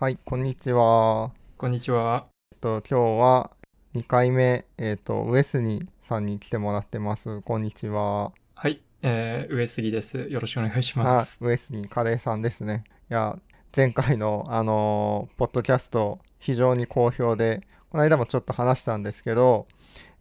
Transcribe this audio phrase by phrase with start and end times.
[0.00, 1.32] はい、こんにちは。
[1.56, 2.28] こんにちは。
[2.52, 3.50] えっと、今日は
[3.96, 7.40] 2回目、えっと、上杉さんに来てもらってます。
[7.40, 8.30] こんにちは。
[8.54, 10.16] はい、えー、上杉です。
[10.30, 12.84] よろしくお願いしあます。、上杉カレーさんですね。
[13.10, 13.40] いや、
[13.76, 19.66] 前回の、あのーポッドキャスト、非常に好評で、この間もちょっと話したんですけど、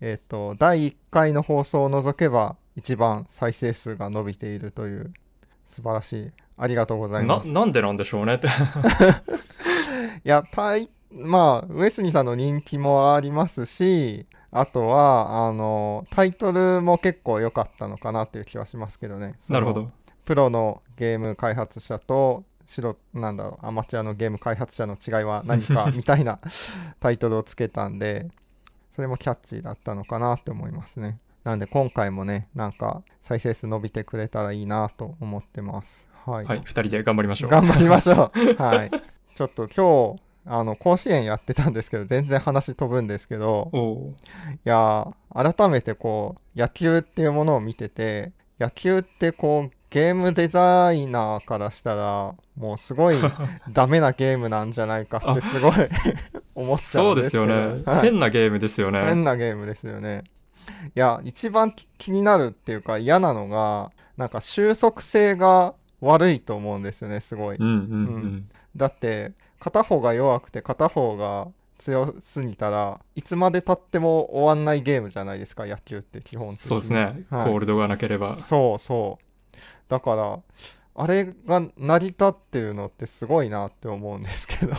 [0.01, 5.13] えっと、第1回の放送を除けば、一番再生数が伸びているという、
[5.67, 6.31] 素晴らしい。
[6.57, 7.47] ありがとうございなま、す。
[7.49, 8.47] なんでなんでしょうねって。
[10.23, 19.35] いや、たい、まあ、上杉さんの人気もありますし、あとは、あの、タイトルも結構良かったのかなっていう気はしますけどね。
[19.49, 19.91] なるほど。
[20.25, 26.39] プロのゲーム開発者と、素人なんだろう、アマチュアのゲーム開発者の違いは何かみたいな
[26.99, 28.29] タイトルをつけたんで、
[28.91, 31.19] それもキャッチーだったのかなって思いますね。
[31.43, 36.09] なんで今回もね、なんか再生数伸びてくれたらいいなと思ってます。
[36.25, 36.45] はい。
[36.45, 37.51] はい、二人で頑張りましょう。
[37.51, 38.53] 頑張りましょう。
[38.61, 38.91] はい。
[39.37, 53.17] ちょっと今日、あの、甲子園やってたんですけど、全然話飛ぶんですけど、いやー、改めてこう、野球っていうものを見てて、野球ってこう、ゲームデザイナーからしたら、もうすごい
[53.69, 55.73] ダメなゲームなんじゃないかってすごい
[56.55, 57.53] 思っちゃそううんですすでけど。
[57.53, 57.83] よね。
[57.85, 59.05] はい変なゲームですよね。
[59.05, 60.23] 変なゲームですよね。
[60.95, 67.57] いや、一番き気になるっていうか嫌なのが、なんか収束性が悪いと思うんですよね、すごい。
[67.57, 68.49] うんうんううんん。
[68.75, 71.47] だって片方が弱くて片方が
[71.79, 77.25] 強すぎたらいつまでたっても終わんないゲームじゃないですか野球って基本的にそうですね。
[77.29, 78.37] はいコールドがなければ。
[78.39, 79.55] そうそう
[79.89, 80.39] だから
[80.99, 84.75] あれが成り立ってるのってすごいなって思うんですけど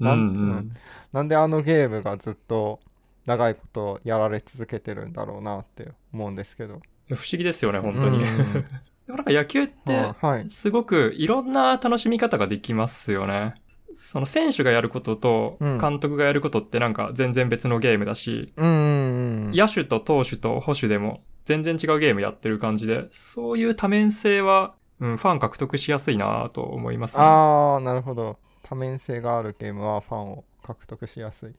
[0.00, 0.76] うんなうんん。
[1.12, 2.80] なんであのゲームがずっと
[3.26, 8.24] 長いことやられ続けてるんだろうなって思うんですけど不思議ですよね、本当に。
[8.24, 8.64] うん
[9.10, 10.14] でもなんか野球って
[10.48, 13.54] すごくいろんな楽しみ方ができますよね。
[13.96, 27.24] その選手がやることとうん監督がやることってなんか全然別のゲームだし、うん野手と投手と捕手でも全然違うゲームやってる感じで、そういう多面性は、うん、ファン獲得しやすいなと思いますね。
[27.24, 28.38] ああ、なるほど。
[28.62, 31.54] 多面性があるゲームはファンを獲得しやすい。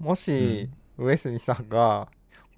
[0.00, 2.08] もし、上杉さんが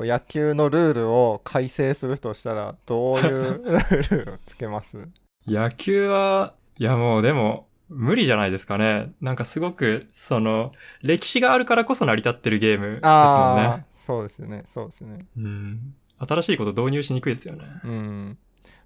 [0.05, 5.09] 野球のルールを改正するとしたら、どういう ルールをつけます？
[5.47, 9.13] 野球は、いやもうでも、無理じゃないですかね。
[9.21, 15.27] なんかすごく、その、歴史があるからこそ成り立ってるゲームですもんね。、そうですね、そうですね。
[15.37, 15.95] うん。
[16.19, 17.65] 新しいこと導入しにくいですよね。
[17.85, 18.39] うん。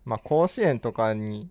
[0.05, 1.49] まあ、甲子園とかに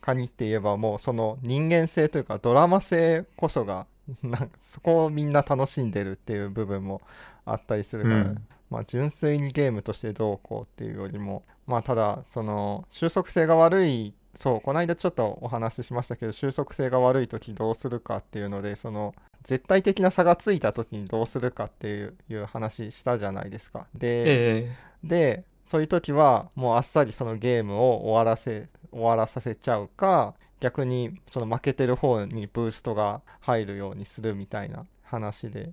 [0.00, 3.86] 限って言えば、もうその人間性というか、ドラマ性こそが、
[4.22, 7.00] なんかそこをみんな楽しんでるっていう部分も
[7.44, 19.14] あったりするから、うんまあ、純粋にゲームとしてどうこうっていうよりも、まあ、ただ、その、収束性が悪い、そう、この間ちょっとお話ししましたけど、収束性が悪い時どうするかっていうので、その、
[19.44, 23.86] 絶対的な差がついた時にどうするかっていういう話したじゃないですか。
[23.94, 35.70] で、ええで、そういう時は、もうあっさりそのゲームを終わらせ、終わらさせちゃうか、逆にその負けてる方にブーストが入るようにするみたいな話で、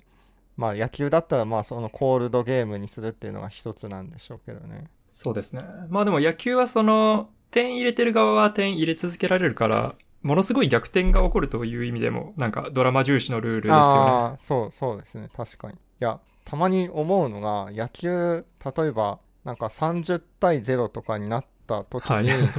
[0.57, 4.89] まあ野球だったらまあそのコールドゲームにするっていうのが一つなんでしょうけどね。
[5.11, 5.61] そうですね。
[5.89, 13.81] まあでも野球はその、点入れてる側は点入れ続けられるから、ものすごい逆転が起こるという意味でも、なんかドラマ重視のルールですよね。
[13.81, 15.75] ああ、そうそうですね、確かに。
[15.75, 18.45] いや、たまに思うのが、野球、
[18.75, 22.27] 例えば、なんか30対0とかになった時に、はい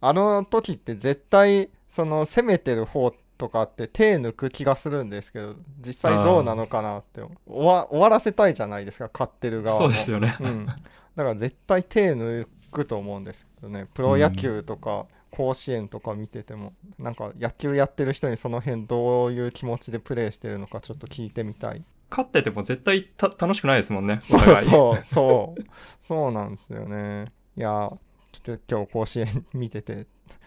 [0.00, 9.86] あの時って絶対、その攻めてる方とかって手抜く気がするんですけど、実際どうなのかなって終わ、終わらせたいじゃないですか、勝ってる側も。
[9.86, 10.36] そうですよね。
[10.40, 10.66] うん。
[10.66, 21.84] だから絶対手抜くと思うんですけどね、プロ野球とか、甲子園とか見てても、なんか野球やってる人にその辺どういう気持ちでプレーしてるのかちょっと聞いてみたい。
[22.10, 24.20] 勝ってても絶対た楽しくないですもんね。
[24.24, 24.40] そう。
[24.40, 25.62] そう、そう、
[26.02, 27.26] そうなんですよね。
[27.56, 27.90] いや、
[28.32, 30.06] ちょっと今日甲子園見てて、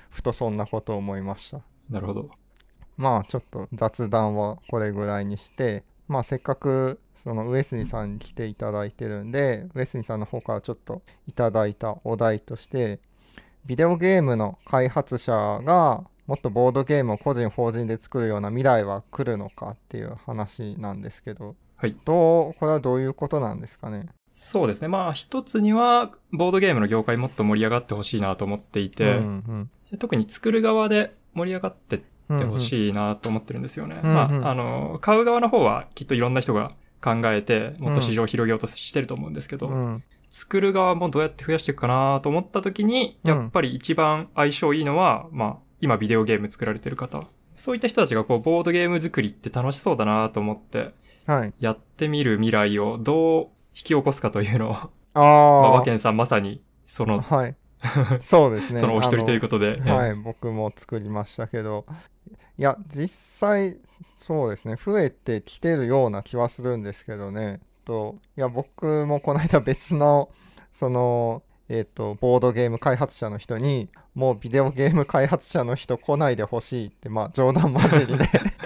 [0.09, 1.61] ふとそんなことを思いました。
[1.89, 2.29] なるほど。
[2.97, 12.99] まあちょっと雑談はこれぐらいにして、まあせっかくその上杉さんに来ていただいてるんで、上杉さんの方からちょっといただいたお題として、
[13.65, 15.33] ビデオゲームの開発者
[15.63, 24.07] がもっとボードゲームを個人法人で作るような未来は来るのかっていう話なんですけど、はいどう、これはどういうことなんですかね？
[24.33, 24.87] そうですね。
[24.87, 29.69] まあ一つには、ボードゲームの業界もっと盛り上がってほしいなと思っていて、うん
[29.99, 31.99] 特に作る側で盛り上がってっ
[32.31, 32.59] うん、てほい。
[32.59, 33.99] しいなと思ってるんですよね。
[34.03, 47.25] うんうんまあ、あの、買う側の方はきっといろんな人が考えて、もっと市場を広げようとしてると思うんですけど、うん作る側もどうやって増やしていくかなと思った時に、うんやっぱり一番相性いいのは、まあ、今ビデオゲーム作られてる方で
[47.55, 50.93] そういった人たちがこう、ボードゲーム作りって楽しそうだなと思って、
[51.27, 51.53] はい。
[51.59, 57.55] やってみる未来をどう引き起こすかというのを、あまあ、あ和健さんまさに、その、はい。
[58.21, 58.79] そうですね。
[58.79, 61.85] そのお一人ということで、ええはい、僕も作りましたけど、
[62.57, 63.77] いや、実際、
[64.17, 67.59] そうですね、増えてきてるような気はするんですけどね。
[67.85, 70.29] と、いや、僕もこの間別の、
[70.73, 78.25] その、えっ、と、ボードゲーム開発者の人に、もうビデオゲーム開発者の人来ないでほしいって、まあ、冗談交じりで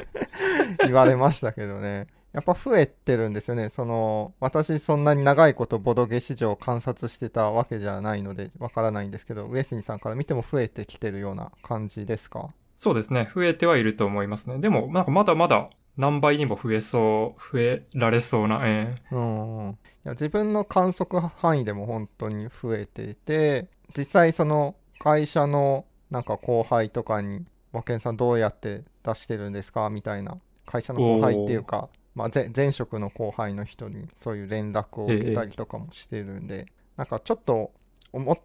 [0.84, 2.08] 言われましたけどね。
[2.36, 3.70] やっぱ増えてるんですよね。
[3.70, 12.50] その、私そんなに長いことボドゲ市場を観察してたわけじゃないので、わからないんですけど、上杉さんから見ても増えてきてるような感じですか？
[12.76, 13.32] そうですね。
[13.34, 14.60] 増えてはいると思いますね。
[14.60, 19.72] でも、なんかまだまだ何倍にも増えそう、増えられそうな、えうんうん。
[19.72, 29.90] いや、自分の観測範囲でも本当に増えていて、実際その会社のなんか後輩とかに、和健さんどうやって出してるんですか？
[29.90, 36.68] みたいな、会社の後輩っていうか、まあ、前前職の後輩の人にそういう連絡を受けたりとかもしてるんで、
[36.98, 37.72] なんかちょっと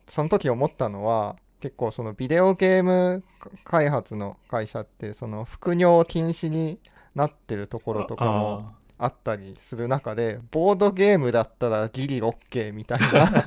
[0.09, 3.23] その時思ったのは結構そのビデオゲーム
[3.65, 6.79] 開発の会社ってその副業禁止に
[7.15, 13.47] なってるところとかもああったりする中でボードゲームだったらギリ OK みたいな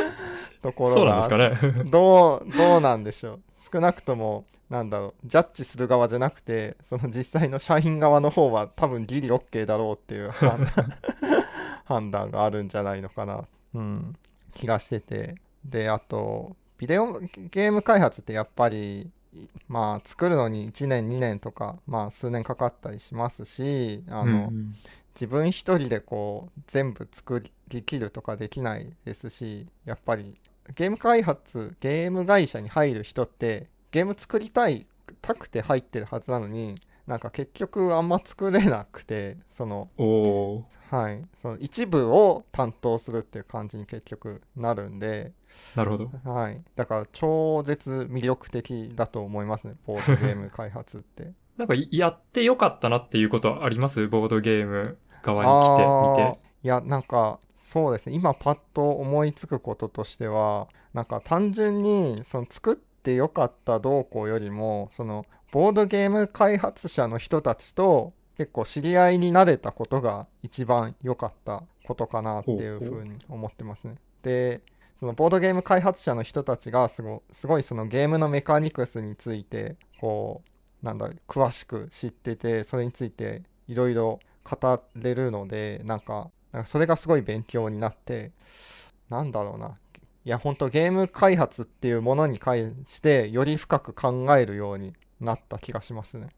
[0.62, 1.28] ところが。
[1.90, 10.30] どうどうなんでしょう少なくともなんだろうジャッジする側じゃなくてその実際の社員側の方は多分ギリ OK だろうっていう
[11.84, 14.16] 判断があるんじゃないのかな、うん、
[14.54, 15.36] 気がしてて。
[15.64, 17.20] であとビデオ
[17.50, 19.10] ゲーム開発ってやっぱり
[19.68, 24.74] まあ作るのに1年2年とかまあ数年かかったりしますしあの、うんうん。
[25.14, 30.34] 自分一人でこう全部作りきるとかできないですしやっぱり
[30.76, 34.86] ゲーム開発ゲーム会社に入る人ってゲーム作りたい
[35.22, 39.88] たくて入ってるはずなのになんか結局あんま作れなくてその
[40.90, 45.32] はいその一部を担当するっていう感じに結局なるんで
[45.74, 46.10] なるほど。
[46.24, 51.32] はいだから超絶魅力的だと思いますねボードゲーム開発って。
[51.58, 54.06] なんかやってよかったなっていうことはあります？
[54.08, 56.49] ボードゲーム側にあ来ーてみて。
[56.62, 73.96] いやなんかそうですね今パッと思いつくこととしてはなんか単純にその作ってよかったどうこうよりもそのボードゲーム開発者の人たちと結構知り合いになれたことが一番良かったことかなっていうふうに思ってますね。
[74.22, 74.60] で
[74.96, 80.42] そのボードゲーム開発者の人たちがすごすごいそのゲームのメカニクスについてこ
[80.82, 88.32] うなんだろう詳しく知っててそれについていろいろ語れるのでなんかなんかそれがすごい勉強になって
[89.08, 89.76] なんだろうな。
[90.24, 96.28] いや本当ゲーム開発っていうものに関してより深く考えるようになった気がしますね。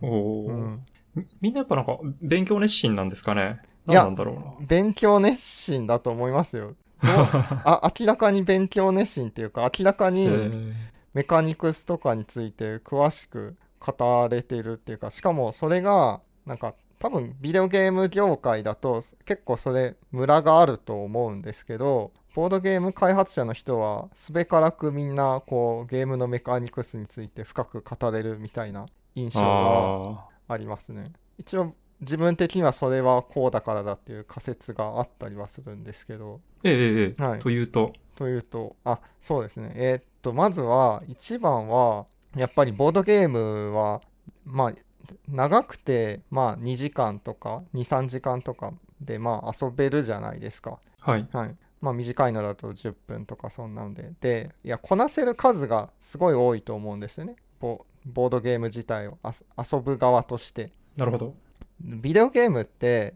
[0.00, 0.48] おー。
[0.48, 0.82] うん、
[1.14, 3.58] みみんなやっぱなんか勉強熱心なんですかね？
[3.88, 4.66] いや何なんだろうな。
[4.66, 6.76] 勉強熱心だと思いますよ。
[7.02, 10.72] あ明らかに勉強熱心っていうか明らかえにー。
[11.14, 31.12] メカニクスとかについて詳しく語れてるっていうかしかもそれがなんか多分ビデオゲーム業界だと結構それムラがあると思うんですけどボードゲーム開発者の人はすべからくみんなこうゲームのメカニクスについて深く語れるみたいな印象があありますね。
[31.38, 36.40] 一応自分的にはそれはこうだからだっていう仮説があったりはするんですけど。
[36.62, 37.22] ーええええええ。
[37.24, 37.38] はい。
[37.40, 39.72] というと、というと、あ、そうですね。
[39.74, 42.06] えーっと、まずは、一番は、
[42.36, 44.00] やっぱりボードゲームは、
[44.44, 44.72] まあ、
[45.28, 50.78] 長くて、まあ、2時間とか、2、3時間とかで、まあ、遊べるじゃないですか。
[51.00, 51.28] はい。
[51.32, 51.56] はい。
[51.80, 54.12] まあ、短いのだと10分とか、そんなんで。
[54.20, 57.36] で、いや、こなせる数がすごい多いと思うんですよね。
[57.60, 60.72] ボボードゲーム自体をあ遊ぶ側として。
[60.96, 61.34] なるほど。
[61.80, 63.14] ビデオゲームって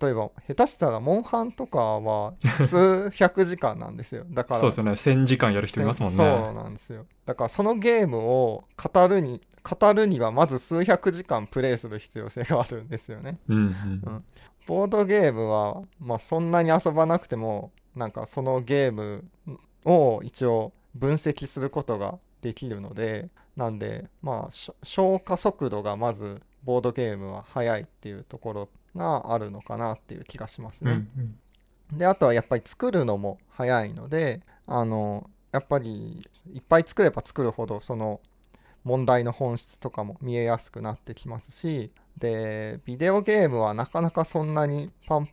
[0.00, 2.34] 例えば下手したらモンハンとかは
[2.66, 4.90] 数百時間なんですよだからそうですよね。
[4.92, 6.52] 1000時間やる人いますもんそうね。
[6.52, 13.60] なんですよだからそのゲームを語るに語るにはまず数百時間プレイする必要性があるんですよねうんう
[14.10, 14.24] ん。
[14.66, 19.24] ボードゲームはまあそんなに遊ばなくてもなんかそのゲーム
[19.84, 24.52] を一応分析することができるのでなんでまあ
[24.82, 30.98] 消化速度がまずボードゲームは速いっていうところがあるのかなっていう気がしますうんうね。
[31.94, 31.98] ん。
[31.98, 38.20] であとはやっぱり作るのも早いのであのやっぱりいっぱい作れば作るほどその
[38.84, 45.28] 問題の本質とかも見えやすくなってきますしでビデオゲームはなかなかそんなにパン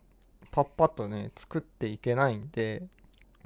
[0.50, 2.82] パッパッとね作っていけないんで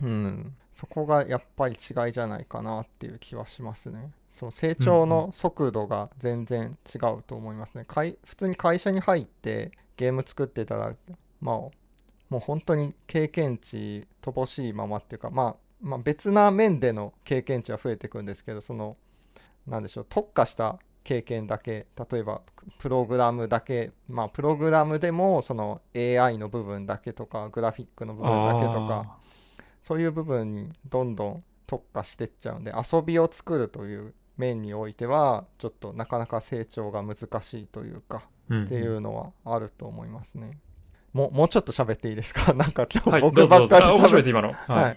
[0.03, 4.11] うん、そこがやっぱり違いじゃないかなっていう気はしますね。
[4.29, 7.85] そう成長の速度が全然違うと思いますね。
[7.85, 10.95] かい普通に会社に入ってゲーム作ってたら、
[11.41, 11.73] まあ、も
[12.33, 18.97] う本当に経験値乏しいままっていうか、まあ、まあ別な面での経験値は増えていくんですけど、その、
[19.67, 22.41] なんでしょう、特化した経験だけ例えば
[22.79, 29.19] プログラムだけまあプログラムでもその AI の部分だけとかグラフィックの部分だけとか
[29.83, 40.59] そういう部分にどんどん特化してっちゃうんで遊びを作るという面においてはちょっとなかなか成長が難しいというかうんうんっていうのはあると思いますね。
[41.15, 42.53] もうもうちょっと喋っていいですか？
[42.55, 44.53] なんか今日僕ばっかり喋ってあ面白い今の。
[44.53, 44.75] は。
[44.75, 44.97] はいい、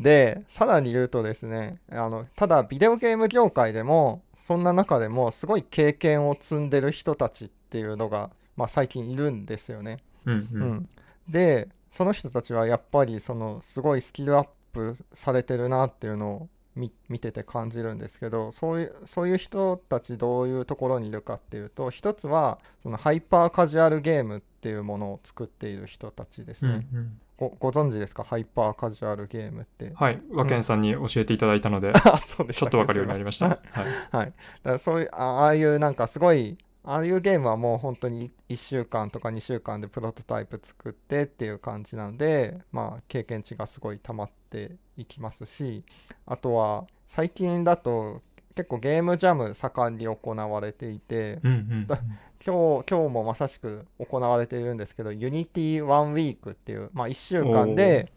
[0.00, 9.98] でさらに言うとですねあのただビデオゲーム業界でもそんな中でもすごい経験を積んでる人たちっていうのが、まあ、最近いるんですよね。
[10.24, 10.88] うんううんん
[11.28, 26.86] でその人たちはやっぱりそのすごいスキルアップされてるなっていうのを見見てて感じるんですけどそういうそういう人たちどういうところにいるかっていうと一つはそのハイパーカジュアルゲームっていうものを作っている人たちですうんね。
[26.94, 28.22] うんごご存知ですか？
[28.22, 29.92] ハイパーカジュアルゲームって。
[29.94, 30.20] はい。
[30.30, 33.48] 和健さんに教えていただいたので、あそうでしちょっとわかるようになりました。
[33.48, 33.86] ははい。
[34.12, 45.84] はい、だからそういうあああいうなんかすごいああいうゲームはもう本当に1週間とか2週間でプロトタイプ作ってっていう感じなのでまあ経験値がすごい溜まっていきますし
[46.26, 48.22] あとは最近だと
[48.54, 51.98] 結構ゲームジャム盛んに行われていてうんうんだ
[52.44, 58.10] 今日今日もまさしく行われているんですけど Unity One Week っていう、まあ、1週間で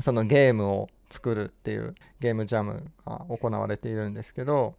[0.00, 4.74] そのゲームを作るっていうゲームジャムが行われているんですけど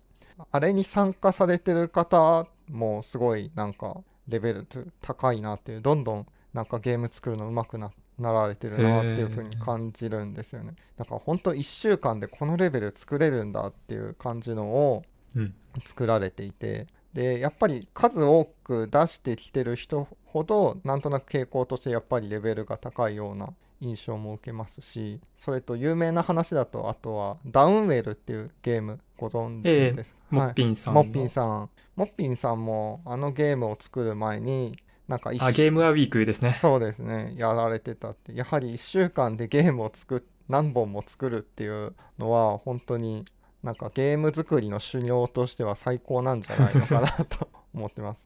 [0.51, 4.67] あれに参加されてる方もすごいなんかレベル
[5.01, 10.74] 高いなっていうどんどんなんかゲーム作るの上手くななられてるなっていう風に感じるんですよね。
[10.98, 15.03] だから本当1週間でこのレベル作れるんだっていう感じのを
[15.36, 15.53] うん
[15.86, 23.50] 作られていてでやっぱり数多く出してきてる人ほどなんとなく傾向としてやっぱりレベルが高いような
[23.81, 29.63] 印象も受けますしそれと有名な話だとあとはダウンウェルっていうゲームご存知
[29.95, 31.03] ですか、モはいッピンさんの。
[31.03, 31.69] モッピンさん。
[31.95, 36.55] モッピンさんもあのゲームを作る前になんか一あ、ゲームはウィークですね。
[36.62, 37.33] そうですね。
[37.36, 43.25] やられてたってやはり1週間でゲームを作っ何本も作るっていうのは本当に
[43.67, 48.25] なんかゲーム作りの修行としては最高なんじゃないのかなと 思ってます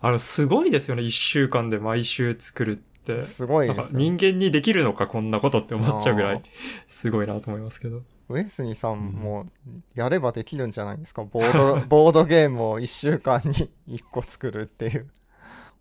[0.00, 1.02] あの、すごいですよね。
[1.02, 3.20] 一週間で毎週作るって。
[3.20, 6.42] すごいですよ人間にできるのか、こんなことって思っちゃうぐらい、
[6.88, 8.00] すごいなと思いますけど。
[8.30, 9.46] ウェスニーさんも
[9.94, 11.22] やればできるんじゃないですか？
[11.24, 15.10] ボード ボードゲームを1週間に 1個作るっていう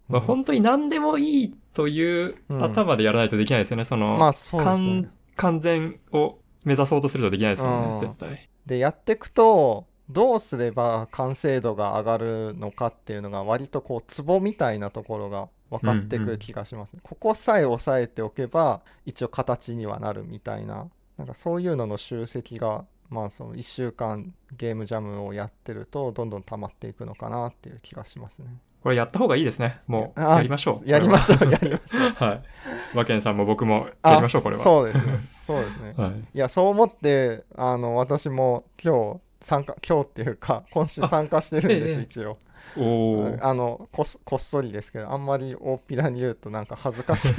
[0.10, 3.86] まあ、本当に何でもいいといううん頭でやらないとできないですよね。
[3.86, 8.50] その、まあそうですね完完全を目指そうとするとできないですもんね、うん絶対。
[8.66, 20.90] でやっていくとどうすれば完成度が上がるのかっていうのが割とこうツボみたいなところが分かってくる気がしますね、ここさえ押さえておけば一応形にはなるみたいな。
[21.18, 28.48] なんかそういうのの集積がまあその1週間ゲームジャムをやってるとどんどん溜まっていくのかなっていう気がしますね
[28.82, 29.80] これやった方がいいですね。
[29.88, 30.90] もう、あやりましょう。
[30.90, 32.42] やりましょうやりましょうは はい。
[32.96, 34.64] 和健さんも僕もあやりましょう、これは。
[34.64, 36.12] そうですねそうですね はい。
[36.12, 42.38] いやそう思ってあの私も今日参加今日っていうか今週参加してるんです、ええ一応
[42.78, 43.46] おー。
[43.46, 47.34] あのこっこっそりですけどあんまり大っぴらに言うとなんか恥ずかしい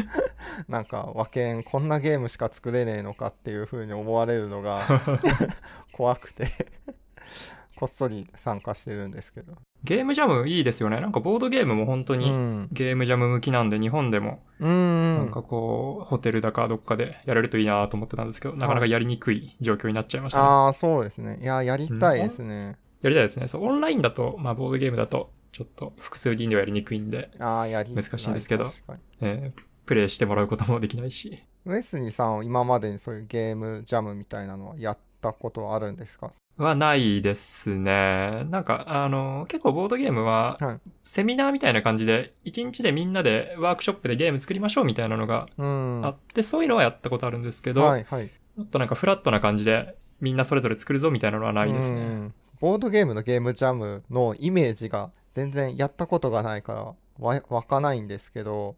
[0.68, 4.86] なんか和剣こんなゲームしか作れねえのかっていう風に思われるのが
[5.92, 6.50] 怖くて
[7.76, 9.54] こっそり参加してるんですけど。
[9.82, 11.00] ゲームジャムいいですよね。
[11.00, 12.68] なんかボードゲームも本当うにん。
[12.72, 14.42] ゲームジャム向きなんで、日本でも。
[14.60, 20.44] うんなんかこう、ホテルだかどっかでやれるといいなと思ってたんですけど、なかなかやりにくい状況になっちゃいましたね。
[20.46, 21.38] ああそうですね。
[21.42, 23.46] いややりたいですね、やりたいですね。
[23.48, 28.64] そう、オンラインだと、まあボードゲームだと、ちょっと複数人ではやりにくいんで、ああやり難しいんですけど
[29.20, 31.44] えープレイしてもらうこともできないし。
[31.66, 36.32] ウェスニーさんは今までにそういうゲームジャムみたいなのはやったことはあるんですか？
[36.56, 38.44] はないですね。
[38.50, 46.00] なんか、あの、結構ボードゲームははい、セミナーみたいな感じで、一日でみんなでワークショップでゲーム作りましょうみたいなのがうん。
[46.04, 48.30] あって、そういうのはやったことあるんですけど、はいはい。
[48.56, 52.00] もっとなんかフラットな感じで、みんなそれぞれ作るぞみたいなのはないですね。
[52.00, 52.34] うん。
[52.60, 58.76] ボードゲームのゲームジャムのイメージが全然やったことがないからわ湧かないんですけど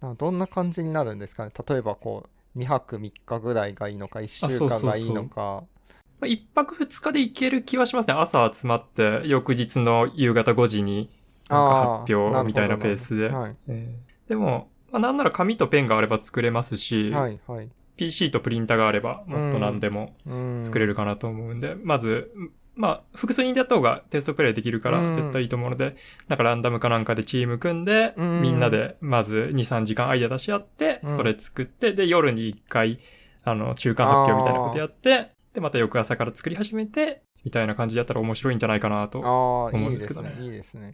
[0.00, 1.52] なんかどんな感じになるんですかね？
[1.68, 5.40] 例えばこう2泊3日ぐらいがいいのか1週間がいいのか。
[5.40, 5.75] まあ
[6.24, 8.14] 一泊二日で行ける気はしますね。
[8.14, 11.10] 朝集まって、翌日の夕方5時に、
[11.48, 13.28] 発表みたいなペースで。
[13.28, 13.56] はい。
[13.68, 14.28] えー。
[14.28, 17.68] でも、まあ、なんなら紙とペンがあれば作れますし、はいはい。
[17.96, 20.62] PC とプリンターがあれば、もっと何でもうん。
[20.62, 22.32] 作れるかなと思うんで、まず、
[22.74, 25.14] まあ、複数人でやった方がテストプレイできるからうん。
[25.14, 25.96] 絶対いいと思うので、
[26.28, 28.42] なんかランダムかなんかでチーム組んで、うん。
[28.42, 31.16] みんなでまず2、3時間アイデア出し合って、うん。
[31.16, 32.98] それ作って、で、夜に1回、
[33.44, 39.20] あの、中間発表みたいなことやって、で、また翌朝から作り始めて、みたいな感じでやったら面白いんじゃないかなと。
[39.20, 40.44] 思うんいいでけどねですすね。
[40.44, 40.92] いいですね。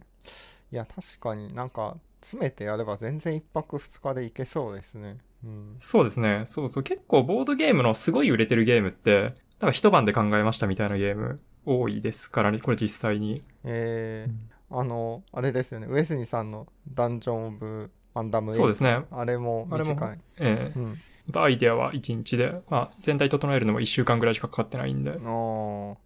[0.71, 5.17] いや、確かになんか、詰めてやれば全然一泊二日でいけそうですね。
[5.43, 5.75] うん。
[5.79, 6.43] そうですね。
[6.45, 6.83] そうそう。
[6.83, 13.41] 結構ボードゲームのすごい売れてるゲームって、なんか一晩で考えましたみたいなゲーム多いですからね、これ実際に。
[13.65, 15.87] えー、あの、あれですよね。
[15.89, 19.03] 上杉さんのダンジョン・オブ・マンダム・エイそうですね。
[19.11, 20.19] あれもあれも短い。
[20.37, 20.95] ええうん。
[21.27, 25.97] またアイデアは1日で、まあ、全体整えるのも1週間ぐらいしかかかってないんで、ああ。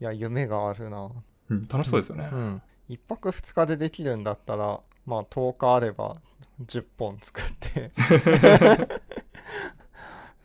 [0.00, 1.10] いや、夢があるな。
[1.50, 2.28] うん、楽しそうですよね。
[2.32, 2.62] うん。
[2.88, 6.16] 一泊二日でできるんだったら、まあ10日あれば
[6.64, 7.90] 10本作って、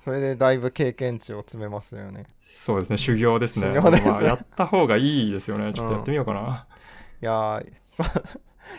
[0.03, 2.25] それでだいぶ経験値を詰めますよね。
[2.47, 3.73] そうですね、修行ですね。
[3.73, 5.73] すねまあ、やった方がいいですよね。
[5.73, 6.67] ちょっとやってみようかな。
[7.21, 8.03] いやーそ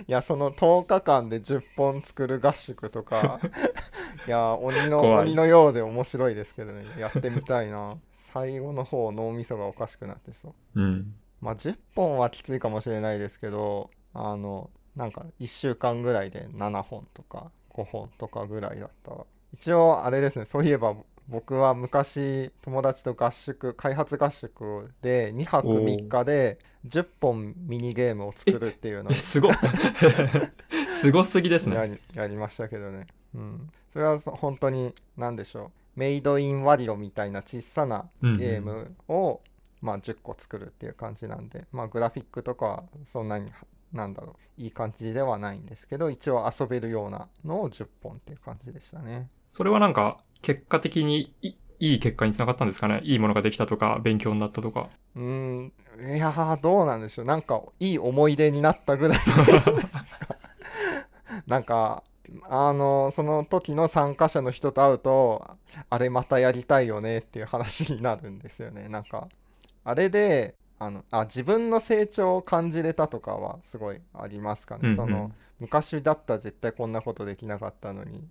[0.06, 3.40] いやその10日間で10本作る合宿とか。
[4.26, 6.84] いやー鬼の鬼のようで面白いですけどね。
[6.98, 7.96] やってみたいな。
[8.12, 10.80] 最後の方脳みそがおかしくなってそう。
[10.80, 11.14] うん。
[11.40, 19.18] まあ10本はきついかもしれないですけどあのなんか1週間ぐらいで7本とか5本とかぐらいだったら。
[19.52, 20.44] 一応あれですね。
[20.44, 20.96] そういえば
[21.28, 29.12] 僕は昔友達と合宿開発合宿で2泊3日で10本ミニゲームを作るっていうの。
[29.14, 29.52] すごっ。
[30.88, 32.00] すごすぎですね。
[32.14, 35.70] やりましたけどね、うん、それはそ本当に何でしょう。
[35.96, 39.40] メイドインワリオみたいな小さなゲームを、
[39.80, 43.50] まあ、10個作るっていう感じなんで、まあ、グラフィックとかはそんなに
[43.92, 49.30] なんだろういい感じではないんですけど一応遊べるようなのを10本っていう感じでしたね。
[49.50, 51.32] それはなんか、結果的に
[51.78, 53.00] いいい結果につながったんですかね？
[53.04, 54.88] いいものができたとか、勉強になったとか。
[55.14, 55.72] うーん。
[55.98, 57.24] いやーどうなんでしょう。
[57.24, 59.18] なんかいい思い出になったぐらい。
[61.46, 62.02] なんか
[62.48, 65.56] あのその時の参加者の人と会うと
[65.88, 68.88] あれまたやりたいよねっていう話になるんですよね。
[68.88, 69.28] なんか
[69.84, 74.96] あれであのあ自分の成長を感じれたとかはすごいありますかね、うんうん。
[74.96, 78.28] その昔だったら絶対こんなことできなかったのに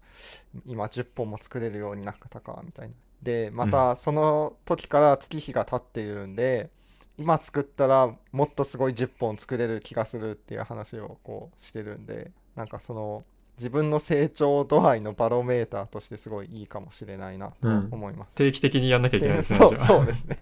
[0.68, 2.94] 今10本も作れるようになったかみたいな
[3.26, 6.70] でまたその時から月日が経っているんで、
[7.18, 13.24] 今作ったらもっとすごい10本作れる気がするっていう話をこうしてるんでなんかその
[13.58, 18.36] 自分の成長度合いのバロメーターとしてすごいいいかもしれないなと思います。
[18.36, 19.60] 定期的にやんなきゃいけないですね。
[19.60, 20.40] そうそうですね。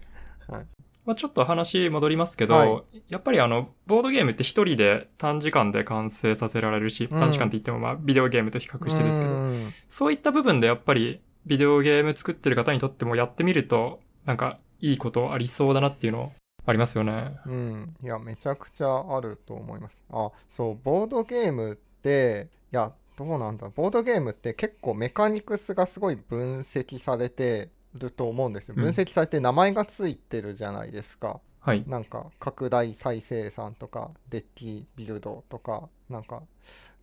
[0.48, 16.32] まあちょっと話戻りますけど、はいやっぱりあの、ボードゲームって一人で短時間で完成させられるし、うん短時間って言ってもまあビデオゲームと比較してですけど、うんそういった部分でやっぱりビデオゲーム作ってる方にとってもやってみると、なんかいいことありそうだなっていうの
[16.66, 17.36] ありますよね。
[17.46, 19.98] うん、いやめちゃくちゃあると思います。
[20.10, 28.74] あそうボードゲームっていやどうなんだボードゲームって結構メカニクスがすごい分析されてると思うんですよ。
[28.76, 31.40] うん分析されて名前がついてるじゃないですか。
[31.60, 31.84] はい。
[31.86, 36.42] なんか拡大再生産とかデッキビルドとかなんか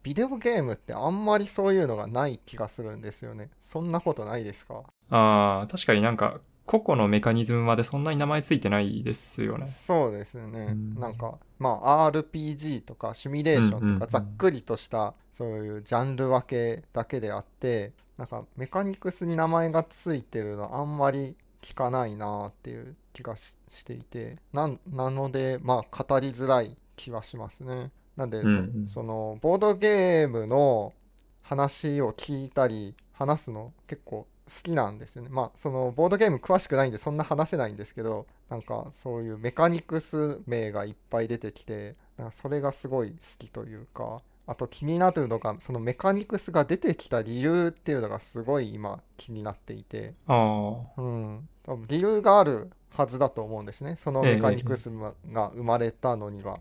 [0.04, 3.50] ビデオゲームってあんまりそういうのがない気がするんですよね。
[3.62, 4.84] そんなことないですか？
[5.10, 9.68] ああ、確かになんか個々のメカニズムまでそんなに名前ついてないですよね。
[9.68, 10.96] そうですね、うん。
[10.96, 13.96] なんかまあ RPG とかシミュレーショうんうんうん。
[13.96, 28.88] ンとかざっくりとしたそういうジャンル分けだけであってなんかメカニクスに名前がついてるのあんまり聞かないなっていう気がししていてなのでまあ語りづらい気はしますねなんでそ,、うんうん。
[28.88, 30.93] そのボードゲームの
[31.41, 35.29] 話を聞いたり話すの結構好きなんですよね。
[35.31, 50.13] まあそのボードゲーム詳しくないんでそんな話せないんですけどなんかそういうメカニクス名がいっぱい出てきてなんかそれがすごい好きというかあと気になるのがそのメカニクスが出てきた理由っていうのがすごい今気になっていて。
[50.27, 51.47] あうん。
[51.63, 53.95] 多分理由があるはずだと思うんですね。
[53.95, 54.89] そのメカニクス
[55.31, 56.60] が生まれたのには。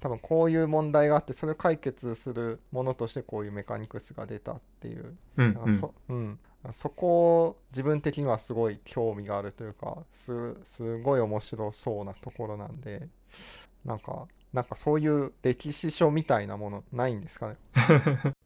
[0.00, 5.16] 多分こういう問題があってそれを解決するものとしてこういうメカニクスが出たっていう。
[5.38, 5.78] あ、うん。
[5.78, 6.38] そ,、うん、
[6.72, 13.08] そこを自分的にはすごい興味があるというかすすごい面白そうなところなんで
[13.84, 17.56] なんかなんかそういう歴史書みたいなものないんですかね？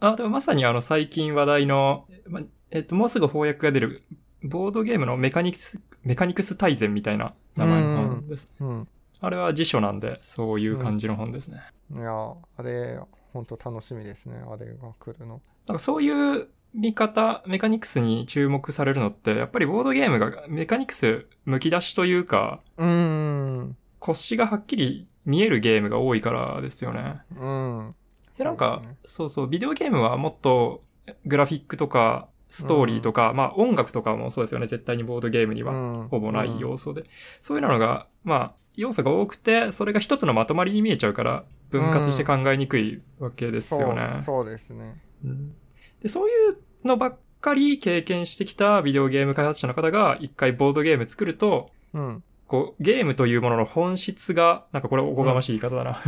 [0.00, 4.02] あ、でもまさにあの最近話題の、まえっと、もうすぐ翻訳が出る、
[4.42, 8.48] ボードゲームのメカニクス、メカニクス大全みたいな名前です。
[8.60, 8.88] うん
[9.24, 11.62] あれは辞書なんで、そういう感じの本ですね。
[11.94, 12.98] いやあれ
[13.32, 23.76] 本当楽しみですねあれが来るのなんかそういうみ方、メカニクスに注目されるのって、やっぱりボードゲームがメカニクス剥き出しというか、うーん。
[24.00, 27.20] 腰がはっきり見えるゲームが多いからですよね。
[27.38, 27.94] うん。
[28.36, 30.82] で、なんかそうねそうそう、ビデオゲームはもっと
[31.24, 34.68] グラフィックとか、ストーリーとか、まあ音楽とかもそうですよね。
[34.68, 37.04] 絶対にボードゲームにはうんほぼない要素で。
[37.42, 44.20] そういうのが、まあ、要素が多くて、それが一つのまとまりに見えちゃうから、分割して考えにくいわけですよね。
[44.24, 45.02] そうですね。
[45.24, 45.54] うん
[46.00, 52.22] で、そういうのばっかり経験してきたビデオゲーム開発者の方が、一回ボードゲーム作ると、うん。
[52.46, 56.02] こう、ゲームというものの本質が、なんかこれおこがましい言い方だな。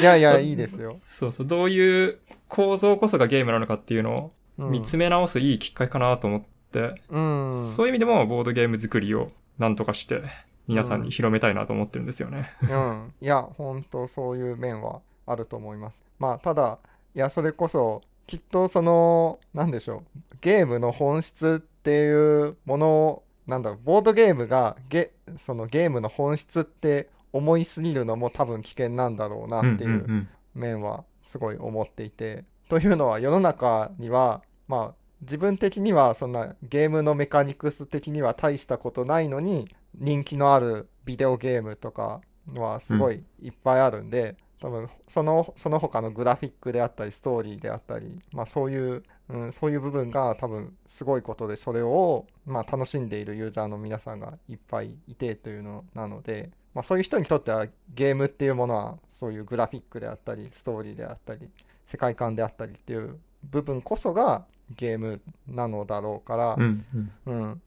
[0.00, 0.98] いやいや、いいですよ。
[1.04, 6.42] そうそう、どういう構造こそがゲームなのかっていうのをうん見つめ直すいいきっかけかなと思っ
[6.72, 7.72] て、うん。
[7.76, 10.22] そういう意味でもボードゲーム作りをなんとかして
[10.66, 12.52] 皆さんに広めたいなと思ってるんですよね。
[12.62, 13.14] うん。
[13.20, 16.04] いや、本当そういう面はあると思います。
[16.18, 16.78] まあ、ただ、
[17.14, 32.44] いや、それこそ、きっとその、なんでしょう、ゲームの本質っていうものを、なんだろう、ボードゲームがゲ、そのゲームの本質って思いすぎるのも多分危険なんだろうなっていんうんうん面はすごい思っていて。
[32.68, 42.20] というのは世の中にはまあ自分的にはそんなゲームのメカニクス的には大したことないのに人気のあるビデオゲームとか
[42.54, 61.48] はすごいいっぱいあるんで、多分そのその他のグラフィックであったりストーリーであったり、まあ、そういう、うん、そういう部分が多分すごいことでそれを、まあ、楽しんでいるユーザーの皆さんがいっぱいいてというのなので、まあ、そういう人にとってはゲームっていうものはそういうグラフィックであったりストーリーであったり
[61.86, 64.44] 世界観であったりっていう部分こそが
[64.76, 66.84] ゲームなのだろうから、うん
[67.26, 67.62] うんうん、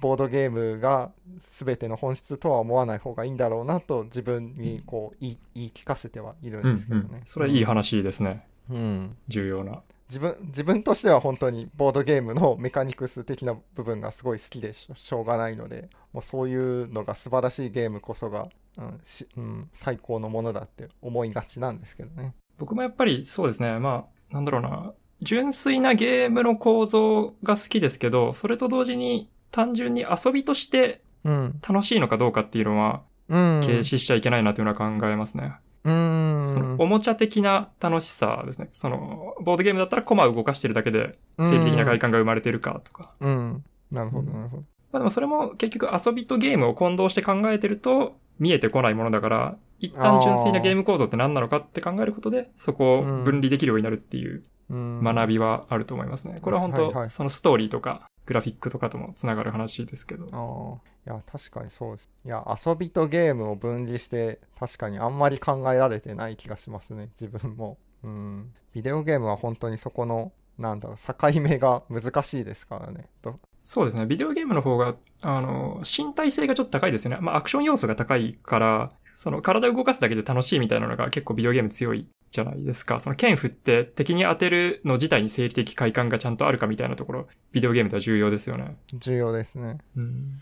[0.00, 7.08] ボードゲームが全ての本質とは思わない方がいいんだろうなと自分にこう言い言い聞かせてはいるうんんですけどね。
[7.12, 8.46] うんそれはいい話ですね。
[8.68, 9.82] うん、重要な。
[10.08, 22.34] 自分自分としては本当にボードゲームのメカニクス的な部分がすごい好きでしょしょうがないのでもうそういうのが素晴らしいゲームこそが、うんしうん、最高のものだって思いがちなんですけどね。
[22.58, 23.78] 僕もやっぱりそうですね。
[23.78, 24.92] まあ、なんだろうな。
[25.22, 35.52] 純粋なゲームの構造が好きですけど、それと同時に単純に遊びとしてうん、楽しいのかどうかっていうのは、うん、軽視しちゃいけないなというのは考えますね。
[35.84, 36.50] うん。
[36.52, 38.68] そのおもちゃ的な楽しさですね。
[38.72, 43.14] その、ボードゲームだったらコマを動かしてるだけで、生理的な外観が生まれてるかとか。
[43.20, 44.36] うん、なるほどうん。
[44.36, 44.62] なるほど。
[44.92, 54.30] まあでもそれも結局遊びとゲームを混同して考えてると見えてこないものだから、一旦純粋なゲーム構造って何なのかって考えることで、そこを分離できるようになるっていう。
[54.32, 56.38] うん学びはあると思いますね。
[56.40, 57.10] これは本当、はいはい。
[57.10, 60.80] そのストーリーとかグラフィックとかともつながる話ですけど。
[61.06, 62.10] いや確かにそうです。
[62.24, 67.10] いや遊びとゲームを分離して確かにあんまり考えられてない気がしますね。
[67.20, 67.78] 自分も。
[68.04, 68.52] うん。
[68.72, 73.08] ビデオゲームは本当にそこのなんだろう境目が難しいですからね。
[73.20, 74.06] とそうですね。
[74.06, 77.18] ビデオゲームの方が、あの、身体性がちょっと高いですよね。
[77.20, 82.98] まあ、アクション要素が高いから、その体を動かすだけで楽しいみたいなのが結構ビデオゲーム強いじゃないですか。
[82.98, 88.76] その剣振って敵に当てるの自体に生理的快感がちゃんとあるかみたいなところ、ビデオゲームでは重要ですよね。
[88.94, 89.78] 重要ですね。
[89.96, 90.32] うん。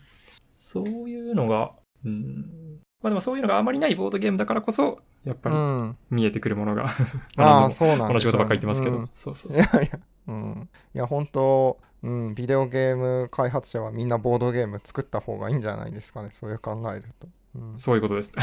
[0.45, 1.73] そういうのが、
[2.05, 2.79] うん。
[3.03, 5.97] まあでもそういうのがあまりないボードゲームだからこそ、やっぱりうん。
[6.09, 6.85] 見えてくるものが、
[7.35, 9.09] ああそうなん同じ言葉でしょうねばっかり言ってますけど、うん。
[9.13, 9.51] そうそう。
[9.53, 10.69] いやいやうん。
[10.95, 12.35] いや本当うん。
[12.35, 16.29] ビデオゲーム開発者はみんなボードゲーム作った方がいいんじゃないですかね。
[16.31, 17.79] そういう考えると、うん。
[17.79, 18.31] そういうことです。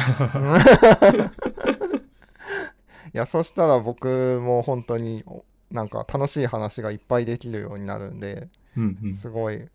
[3.15, 9.15] いやそしたら僕も本当におなんか楽しい話がいっぱいできるようになるんでうんうん。
[9.15, 9.71] すごいう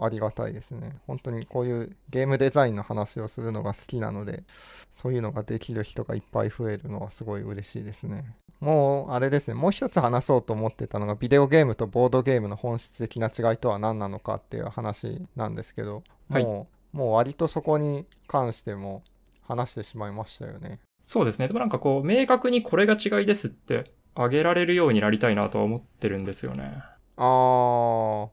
[0.00, 0.96] ありがたいですね。
[1.06, 4.44] 本当にこういうゲームデザインの話をするのが好きなので
[4.92, 8.34] そういうのができる人がいっぱい増えるのはすごい嬉しいですね。
[8.60, 16.44] もうあれですねもう一つ話そうと思ってたのがビデオゲームとボードゲームの本質的な違いとは何なのかっていう話なんですけどはい。
[16.44, 19.02] もうもう割とそこに関しても
[19.46, 21.48] 話してしまいましたよねそうですね。
[21.48, 26.82] でもなんかこう、明確にこれが違いですって、あげられるようになりたいなとは思ってるんですよね。
[27.16, 28.28] あー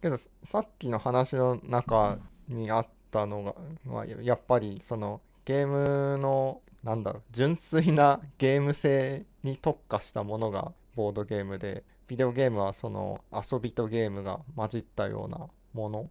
[0.00, 3.54] けどさっきの話の中にあったの
[3.86, 16.10] が、やっぱりそのゲームのなんだろう純粋なゲーム性に特化したものがボードゲームでビデオゲームはその遊びとゲームが混じったようなものって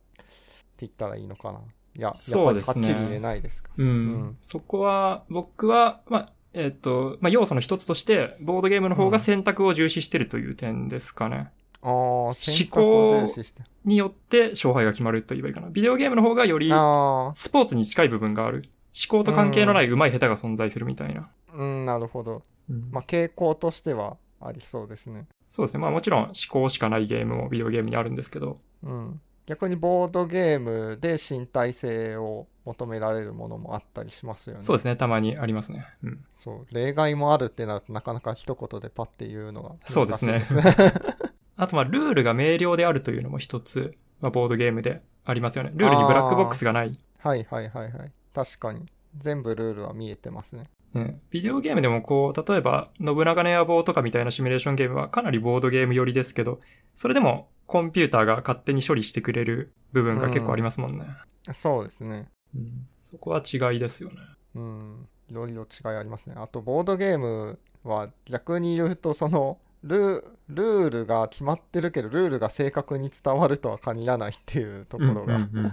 [0.79, 1.59] 言ったらいいのかな
[1.95, 3.87] いややっぱりそうですねはっきり言えないですかうん。
[3.87, 11.51] うんそこは、僕は、まあ、えっ、と、まあ、要素の一つとして、ボードゲームの方が選択を重視してるという点ですかね。
[11.83, 15.69] ああ選択考を重視してによって勝敗が決まると言えばいいかな。
[15.69, 18.63] ビデオゲームの方がよりあスポーツに近い部分がある。
[18.95, 21.21] 思考と関係のない上手い下手が存在するみたいな。
[21.21, 25.81] あうんなるほどうんまあ傾向としてはありそうですねそうですね。
[25.81, 34.63] まあもちろん思考しかないゲームもビデオゲームにあるんですけど、うん、逆にボードゲームで身体性を求められるものもあったりしますよね。
[34.63, 34.95] そうですね。
[34.95, 35.85] たまにありますね。
[36.03, 36.25] うん。
[36.37, 40.93] そう例外もあるってなるとなかなか一言でパッて言うのがそうですね難しいですね。
[41.57, 45.71] あとまあルールが明瞭であるというのも一つ、まあ、ボードゲームでありますよね。
[45.75, 46.97] ルールにブラックボックスがない。
[47.19, 48.11] はいはいはいはい。
[48.33, 48.85] 確かに。
[49.17, 50.69] 全部ルールは見えてますね。
[50.95, 56.59] うん、ビデオゲームでもこう、例えば、信長の野望とかみたいなシミュレーションゲームはかなりボードゲーム寄りですけど、
[56.93, 61.05] それでもコンピューターが勝手に処理してくれる部分が結構ありますもんね。
[61.53, 62.29] そうですね。
[62.55, 64.15] うんそこは違いですよね。
[64.55, 65.07] うん。
[65.29, 66.35] いろいろ違いありますね。
[66.37, 75.71] あと、ボードゲームは逆に言うと、その、ルルールが決まってるけど、ルールが正確に伝わるとは限らないっていうところがんうん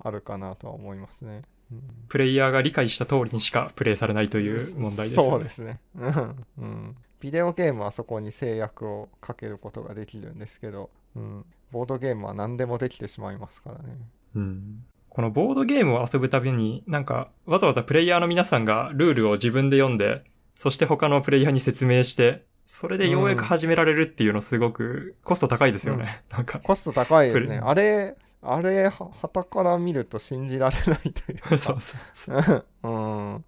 [0.00, 1.42] あるかなとは思いますね。
[1.70, 5.30] うんプレイヤーが理解した通りにしかプレイされないという問題ですよね。
[5.30, 5.78] そうですね。
[5.94, 6.96] うんうん。
[7.20, 13.96] ビデオゲームはそこに制約をかけることができるんですけど、うん、ボードゲームは何でもできてしまいますからね。
[14.36, 20.22] うんこのボードゲームを遊ぶたびに、なんか、わざわざプレイヤーの皆さんがルールを自分で読んで、
[20.54, 26.22] そして他のプレイヤーに説明して、それでようやく始められるっていうのすごくコスト高いですよね。
[26.30, 27.60] なんか、コスト高いですね。
[27.60, 31.58] あれ、あれ、はたから見ると信じられないというか。
[31.58, 32.66] そうそうそう。
[32.84, 32.88] う
[33.38, 33.44] ん。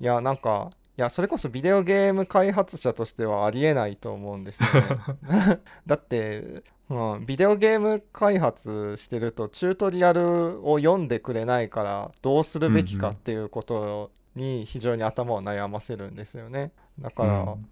[0.00, 5.60] いや、なんか、いや、それこそビデオゲーム開発者としてはありえないと思うんですよね。
[5.86, 16.70] だって、うん、ビデオゲーム開発してるとチュートリアルを読んでくれないからどうするべきかっていうことに非常に頭を悩ませるんですよね。
[16.98, 17.68] だから、うん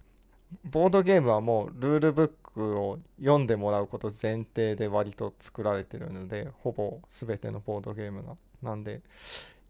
[0.63, 8.99] ボードゲームはもうルールブックを読んでもらうこと前提で割と作られてるのでほぼ全てのボードゲームがなんでい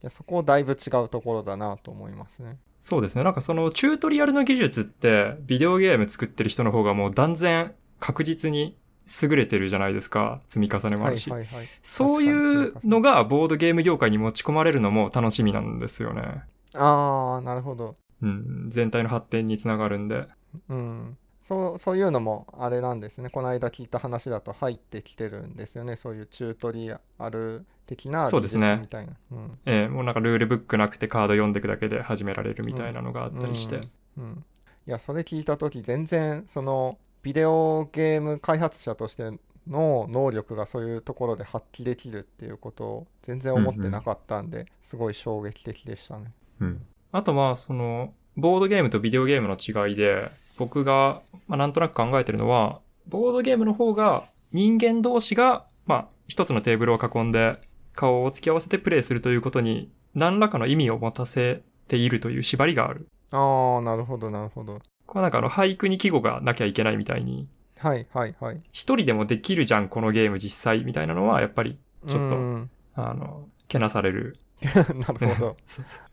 [0.02, 3.24] やそこだいぶ違うところだなと思いますねそうですね。
[3.24, 8.78] なんかそのチュートリアルの技術って、ビデオゲーム作ってる人の方がもう断然確実に
[9.24, 10.44] 優れてるじゃないですか。
[10.48, 11.32] 積み重ねもあはいるし。
[11.32, 16.44] はいはいそういうのがボードゲーム業界に持ち込まれるのも楽しみなんですよね。
[16.76, 18.66] ああなるほどうん。
[18.70, 20.28] 全体の発展につながるんで。
[20.70, 23.30] うんそうそういうのもあれなんですね。
[23.30, 25.96] この間聞いた話だと入ってきてるんですよね。
[25.96, 28.80] そういうチュートリアル的な技術そうですね。
[28.82, 29.14] みたいな。
[29.32, 29.60] うん。
[29.68, 33.76] えーもうなんかルールブックなくてカード読んでいくだけで始められるみたいなのがあったりして。
[34.18, 34.24] うん。
[34.24, 34.46] うん。
[34.88, 39.32] いやそれ聞いた時全然そのビデオゲーム開発者として
[39.68, 46.32] の能力がそういうところで発揮できるっていうことを全然思ってなかったんで、すごい衝撃的でしたね。
[46.60, 46.86] うん。
[47.12, 57.58] あとは、その、ボードゲームとビデオゲームの違いで、僕が、まあ、なんとなく考えてるのは、ボードゲームの方が人間同士が、まあ、一つのテーブルを囲んで
[57.94, 63.08] 顔を突き合わせてプレイするということに何らかの意味を持たせているという縛りがある。
[63.32, 64.80] ああなるほどなるほど。
[65.06, 68.62] これなんかあの俳句に季語がなきゃいけないみたいに、はいはいはい。
[68.72, 74.38] 一人でもできるじゃん、このゲーム実際みたいなのは、やっぱり、ちょっとうんあの、けなされる。
[74.64, 75.58] なるほど。
[75.68, 76.04] そうそう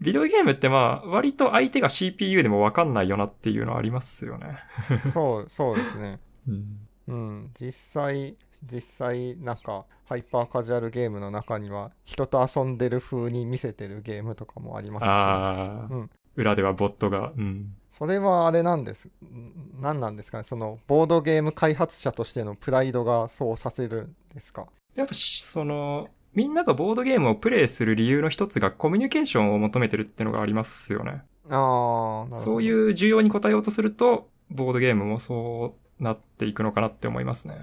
[0.00, 4.58] ビデオゲームってまあ、割と相手が CPU でもわかんないよなっていうのはありますよね。
[5.12, 6.18] そうそうですね。
[6.48, 6.86] うん。
[7.08, 15.06] うん実際実際なんかハイパーカジュアルゲームの中には人と遊んでる風に見せてるゲームとかもありますし。
[15.08, 17.74] ああ、うん裏ではボットが、うん。
[17.90, 19.08] それはあれなんです。
[19.08, 24.66] ん何なんですかねそのボードゲーム開発者としてのプライドがそうさせるんですか？
[24.94, 31.22] やっぱし、その、みんながボードゲームをプレイする理由の一つがコミュニケーションを求めてるってのがありますよね。
[31.48, 32.34] ああ。
[32.34, 37.56] そういう需要に応えようとすると、ボードゲームもそうなっていくのかなって思いますね。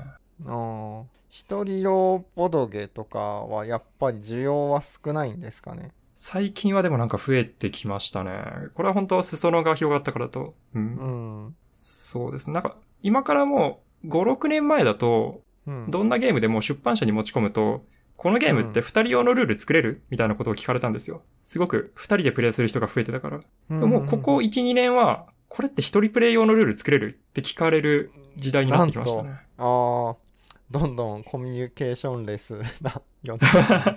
[0.46, 5.92] あー一人用ボドゲとかはやっぱり需要は少ないんですかね？
[6.16, 8.32] 最近はでもなんか増えてきましたね。
[8.74, 10.56] これは本当は裾野が広がったからと。
[10.74, 10.80] う。
[10.80, 11.56] うんん。
[11.74, 12.54] そうですね。
[12.54, 17.84] なんか、今からもう5、6年前だと、うん、どんなゲームでも出版社に持ち込むと、
[18.18, 20.02] このゲームって2人用のルール作れる？
[20.10, 21.22] みたいなことを聞かれたんですよ。
[21.44, 23.40] すごく2人でプレイする人が増えてたから。
[23.70, 29.30] うんでもうここ1、2年は、これって1人プレイ用のルール作れるって聞かれる時代になってきましたね。
[29.58, 30.16] ああ、
[30.70, 33.40] どんどんコミュニケーションレスな世の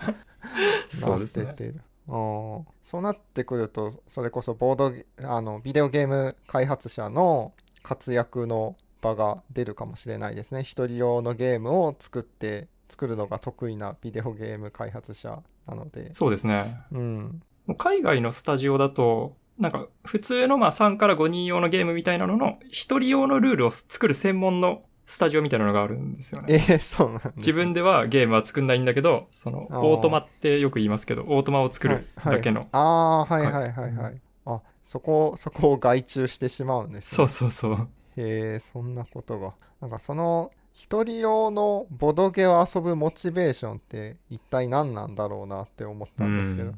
[0.90, 1.46] そうですね。
[1.46, 1.74] なって
[2.06, 7.52] そうなってくるとそれこそボードゲあのビデオゲーム開発者の
[7.82, 16.76] 活躍の場が出るかもしれないですね一人用のゲームを作って作るのが得意なビデオゲーム開発者なのでそうですね。
[16.92, 17.42] うん
[17.76, 26.54] 海外のスタジオだと、なんか普通のまあ3から5人用のゲームみたいなのの、1人用のルールを作る専門のスタジオみたいなのがあるんですよね。
[26.54, 32.68] えー、そうなんです自分ではゲームは作んないんだけど、その、オートマってよく言いますけど、オートマを作るだけの。
[32.72, 37.88] ああはいはいはいはいあそこそこを外注してしまうんです、ね、そうそうそう。
[38.16, 40.50] へえそんなことがなんかその
[40.80, 46.72] 一人用のボドゲを遊ぶモチベーションって一体何なんだろうなって思ったんですけど、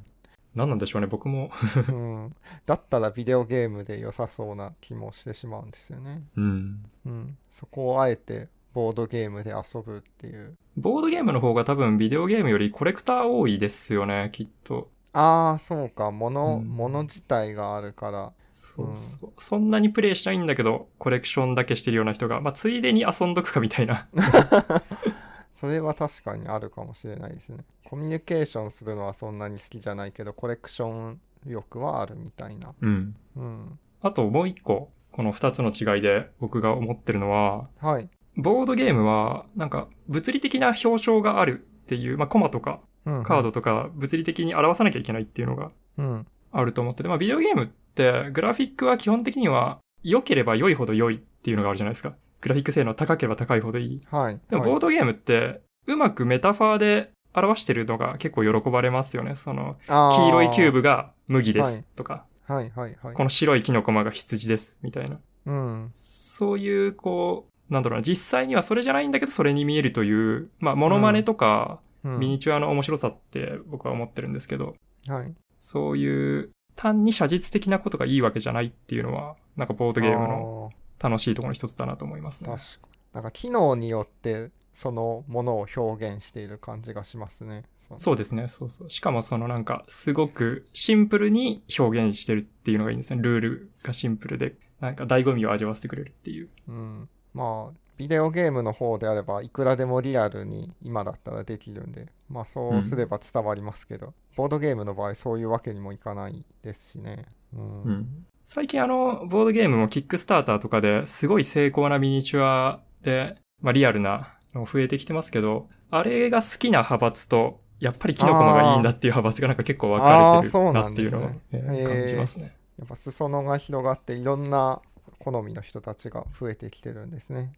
[0.57, 1.53] 何なんでしょうね、僕も。
[1.89, 2.35] うん、
[2.67, 6.21] だったらビデオゲームで良さそうな気もしてしまうんですよね。
[6.37, 6.85] うん。
[7.07, 10.57] うん、そこをあえてボードゲームで遊ぶっていう。
[10.77, 14.91] ボードゲームの方が多分ビデオゲームよりコレクター多いですよね、きっと。
[15.13, 18.33] ああ、そうか、物、うん物自体があるから。
[18.63, 19.33] そうそう。
[19.39, 24.09] そんなにプレイしないんだけど、コレクションだけしてるような人が、まあ、ついでに遊んどくかみたいな。
[25.53, 27.65] それは確かにあるかもしれないですね。
[27.85, 32.73] コミュニケーションするのはそんなに好きじゃないけど、コレクション欲はあるみたいな。
[32.81, 33.17] うん。
[33.37, 33.79] うん。
[34.01, 38.09] あともう一個、この二つの違いで僕が思ってるのは、はい。
[38.37, 46.27] ボードゲームは、なんか、物理的な表彰があるっていう、まあ、コマとかうん、カードとか物理的に表さなきゃいけないっていうのがうん。
[46.53, 52.15] あると思ってて、まあ、ビデオゲームって、グラフィックは基本的には、良ければ良いほど良いっていうのがあるじゃないですか。
[52.41, 54.01] グラフィック性能高ければ高いほどいい。
[54.11, 54.41] はい。
[54.51, 59.35] でも、はいボードゲームって、うまくメタファーで表してるのが結構喜ばれますよね。
[59.35, 60.73] その、あ黄色いキューブ。
[60.73, 63.15] ブが麦ですはいとか、はいはいはい。
[63.15, 65.19] この白いキノコマが羊ですみたいな。
[65.47, 65.91] うん。
[65.93, 74.75] そういう、こう、なんだろうな、実際にはそれじゃないんだけど、それに見えるという、まあ、モノマネとか、うん、ミニチュアの面白さって僕は思ってるんですけど、
[75.09, 75.35] はい。
[75.59, 76.51] そういう、
[76.83, 82.51] 単に写実的なことがいいわけじゃないっていうのは、なんかボードゲームの楽しいところの一つだなと思いますね。
[82.51, 82.99] 確かに。
[83.13, 87.63] なんか機能によってそのものを表現している感じがしますね。
[87.99, 88.91] そうですね、そうそう。
[88.91, 93.23] しかもそのなんか、すごくシンプルに表現してるっていうのがいいんですね。
[93.23, 96.49] ルールがシンプルで、なんか醍醐味を味わわせてくれるっていう。
[96.69, 97.09] うん。
[97.35, 107.27] まあ、ビデオゲームの方であればいくらでもリアルに今だったらできるんで、まあそうすれば伝わりますけど、ボードゲームの場合そういうわけにもいかないですしね。
[107.55, 107.83] うん。
[107.83, 108.27] うん。
[108.45, 122.55] 最近あの、ボードゲームもキックスターターとかですごい精巧なミニチュアで、まあリアルなの増えてきてますけど、あれが好きな派閥と、やっぱりキノコマがいいんだっていう派閥がなんか結構分かれてるなっていうのを、えーへー感じますね。
[122.79, 124.81] やっぱ裾野が広がっていろんな
[125.19, 127.53] 好みの人たちが増えてきてるんですね。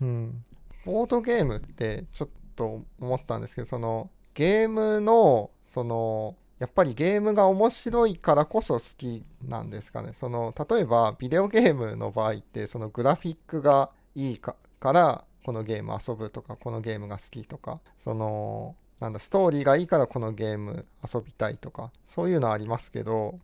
[0.00, 0.44] うん。
[0.84, 23.38] ボードゲームってちょっと思ったんですけどそのゲームのそのやっぱりゲームが面白いからこそ好きなんですかねその例えばビデオゲームの場合ってそのグラフィックがいいかからこのゲーム遊ぶとかこのゲームが好きとかそのなんだストーリーがいいからこのゲーム遊びたいとかそういうのありますけど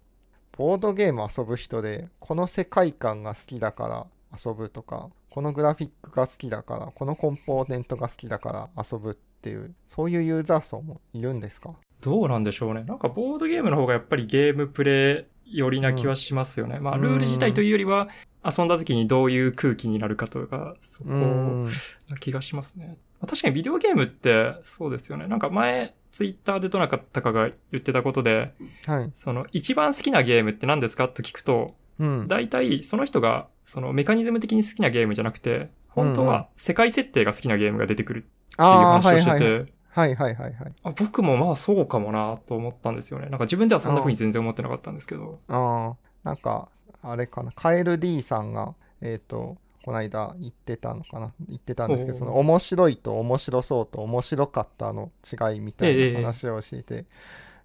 [0.56, 4.06] ボードゲーム遊ぶ人でこの世界観が好きだから
[4.44, 11.74] 遊ぶとかこのグラフィックが好きだからこのコンポーネントが好きだから遊ぶっていうそういうユーザー層もいるんですか？
[12.02, 12.84] どうなんでしょうね。
[12.84, 16.80] なんかボードゲームの方がやっぱりゲームプレイ寄りな気はしますよね。
[16.80, 18.08] まあルール自体というよりは
[18.44, 21.64] 遊んだ時にどういう空気になるかとか、そこうん
[22.10, 22.98] な気がしますね。
[23.20, 25.28] まあ確かにビデオゲームってそうですよね。
[25.28, 28.52] なんか前ツイッターでどなかったかが言ってたことで、
[28.84, 31.08] はいその一番好きなゲームって何ですか？
[31.08, 32.28] と聞くと、うん。
[32.28, 40.72] 大体その人がそのメカニズム的に好きなゲームじゃなくて、本当は世界設定が好きなゲームが出てくるっていう話をしてて、はいはいはいはい。
[40.82, 43.26] あ僕もまあそうかもなと思ったんですよね。
[43.26, 45.40] なんか自分ではそんな風に全然思ってなかったんですけど。
[45.48, 46.68] ああなんか
[47.02, 47.52] あれかな。
[47.52, 51.32] カエル D さんがえっ、とこの間言ってたのかな。
[51.48, 57.04] 言ってたんですけどその面白いと面白そうと面白かったの違いみたいええな話をしていて、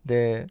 [0.06, 0.48] で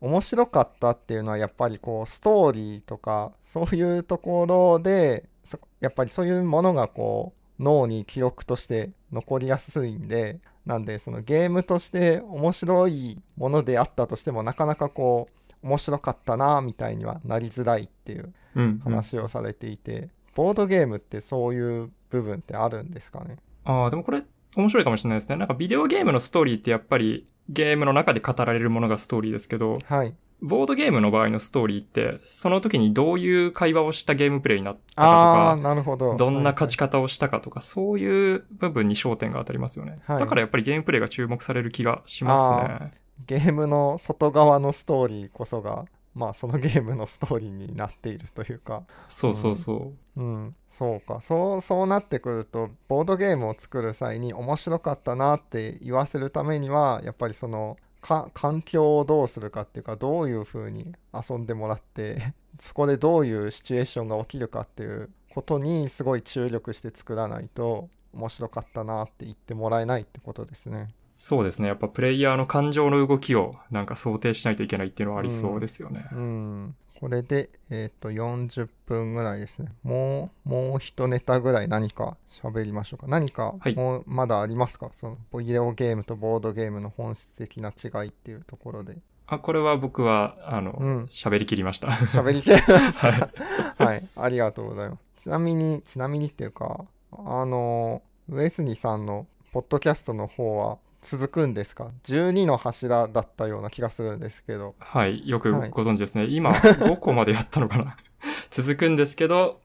[0.00, 15.28] 面白かったっていうのはやっぱりこうストーリーとかそういうところでそやっぱりそういうものがこう脳に記憶として残りやすいんでなんでそのゲームとして面白いものであったとしてもなかなかこ
[15.62, 18.78] う面白かったなみたいにはなりづらいっていううん、うん。
[18.80, 23.36] 話をされていて、ボードゲームってそういう部分ってあるんですかね？
[23.62, 24.24] ああ、でもこれ
[24.56, 25.36] 面白いかもしれないですね。
[25.36, 39.98] なんかビデオゲームのストーリーってやっぱりゲームの中で語られるものがストーリーですけど、はいボードゲームの場合のストーリーって、その時にどういう会話をしたゲームプレイになったかとなるほどか、どんな勝ち方をしたかとか、そういう部分に焦点が当たりますよね。
[40.06, 42.92] はいだからやっぱりゲームプレイが注目される気がしますね。
[43.26, 45.84] ゲームの外側のストーリーこそが
[46.14, 50.20] まあそのゲームのストーリーになっているというかそうそうそう。
[50.20, 70.88] うんそうかそうそうなってくるとボードゲームを作る際に面白かったなって言わせるためにはやっぱりそのか環境をどうするかっていうかどういう風に遊んでもらって そこでどういうシチュエーションが起きるかっていうことにすごい注力して作らないと面白かったなって言ってもらえないってことですね。
[71.20, 71.68] そうですね。
[71.68, 76.06] やっぱプレイヤーの感情の動きをなんか想定しないといけないっていうのはありそうですよね。
[76.12, 79.70] うん、これで、えっ、と、40分ぐらいですね。
[79.82, 83.06] もう、もう一ネタぐらい何か喋りましょうか。
[83.06, 88.96] 何かはい、もうまだありますか、その、ビデオゲームとボードゲームの本質的な違いっていうところで。
[89.26, 91.88] あ、これは僕は、あの、うん喋りきりました。
[91.88, 93.12] 喋りきれました。
[93.12, 93.30] はい。
[93.76, 95.24] はい、ありがとうございます。
[95.24, 98.00] ちなみに、ちなみにっていうか、あの、
[98.30, 104.74] ウエスニさんのポッドキャストの方は続くんですか ?12 の柱だったような気がするんですけど。
[104.78, 105.26] はい。
[105.28, 106.26] よくはいご存知ですね。
[106.26, 107.96] 今、 5個までやったのかな？
[108.50, 109.60] 続くんですけど、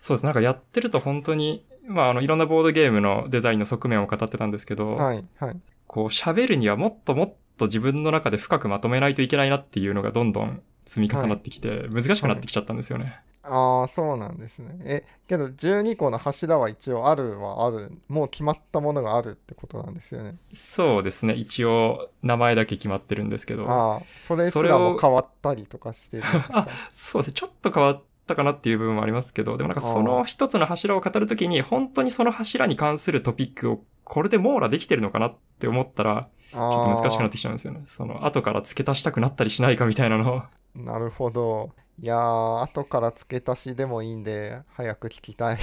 [0.00, 0.24] そうです。
[0.24, 5.60] なんかやってると本当に、まあ、あの、いろんなボードゲームのデザインの側面を語ってたんですけど、はい、はい。
[5.86, 13.20] こう、喋るにはもっともっと自分の中で深くまとめないといけないなっていうのがどんどん積み重なってきて、難しくなってきちゃったんですよね。
[13.48, 14.78] ああ、そうなんですね。
[14.84, 17.92] え、けど12個の柱は一応あるはある。
[18.08, 20.34] もう決まったものがあるってことなんですよね。
[20.54, 21.34] そうですね。
[21.34, 26.58] 一応、名前だけ決まってるんですけど、ああ、それすそれをらも変わったりとかしてるんですか？
[26.66, 27.34] あそうですね。
[27.34, 37.82] ちょっと変わったかなっていう部分もありますけど、でもなんかその一つの柱を語るときに、本当にその柱に関するトピックをこれで網羅できてるのかなって思ったら、ちちょっと難しくなってきちゃうんですよね。
[37.86, 40.42] その後から付け足したくなったりしないかみたいなのを。
[40.74, 41.70] なるほど。
[42.00, 45.58] いやー、後から付け足しでもいいんで、早く聞きたい。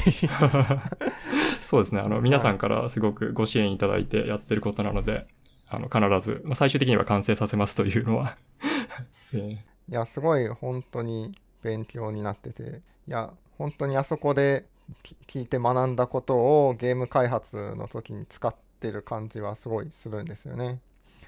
[1.61, 2.01] そうですね。
[2.01, 5.27] あの、皆さんからすごくご支援いただいてやってることなので、
[5.69, 8.37] あの、必ず、まあ、最終的には完成させますというのは、
[9.33, 9.57] えー
[9.87, 14.65] いや、すごい本当に勉強になってて、いや、本当にあそこで
[15.03, 16.35] き聞いて学んだこと
[16.67, 20.79] をゲーム開発の時に使ってる感じはすごいするんですよね。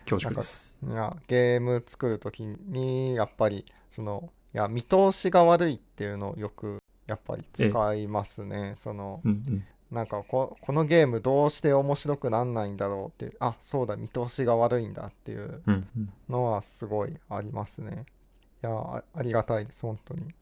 [0.05, 0.79] 恐縮です。
[0.83, 8.73] いや、ゲーム作る時に、やっぱり、その、いや、見通しが悪いっていうのをよく、やっぱり使いますね。
[8.75, 9.65] その、うんうん。
[9.91, 15.61] なんかこ、このゲームどうして面白くなんないんだろうってあ、そうだ、見通しが悪いんだっていう。
[16.27, 18.05] のはすごいありますね。
[18.63, 20.33] いやあ、ありがたいです、本当に。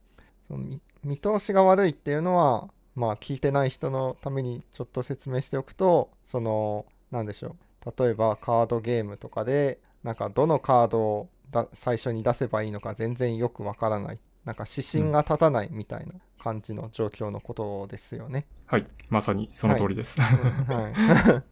[0.47, 7.55] その見見通しが悪いっていうのは、まあ、聞いてない人のためにちょっと説明しておくと、その、なんでしょ
[7.85, 8.03] う。
[8.03, 14.19] 例えば、カードゲームとかで、なんか、どのカードをだ最初に出せばいいのか全然よくわからない。
[14.45, 18.45] なんか、指針が立たないみたいな感じの状況のことですよね。
[18.67, 18.85] はい。
[19.09, 20.21] まさにその通りです。
[20.21, 21.43] は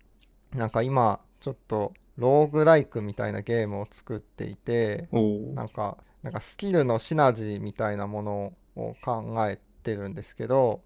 [0.54, 0.58] い。
[0.58, 5.10] なんか今、ちょっと、ローグライクみたいなゲームを作っていて、
[5.56, 10.82] なんか、なんかスキルのシナジーみたいなものを考えてるんですけど、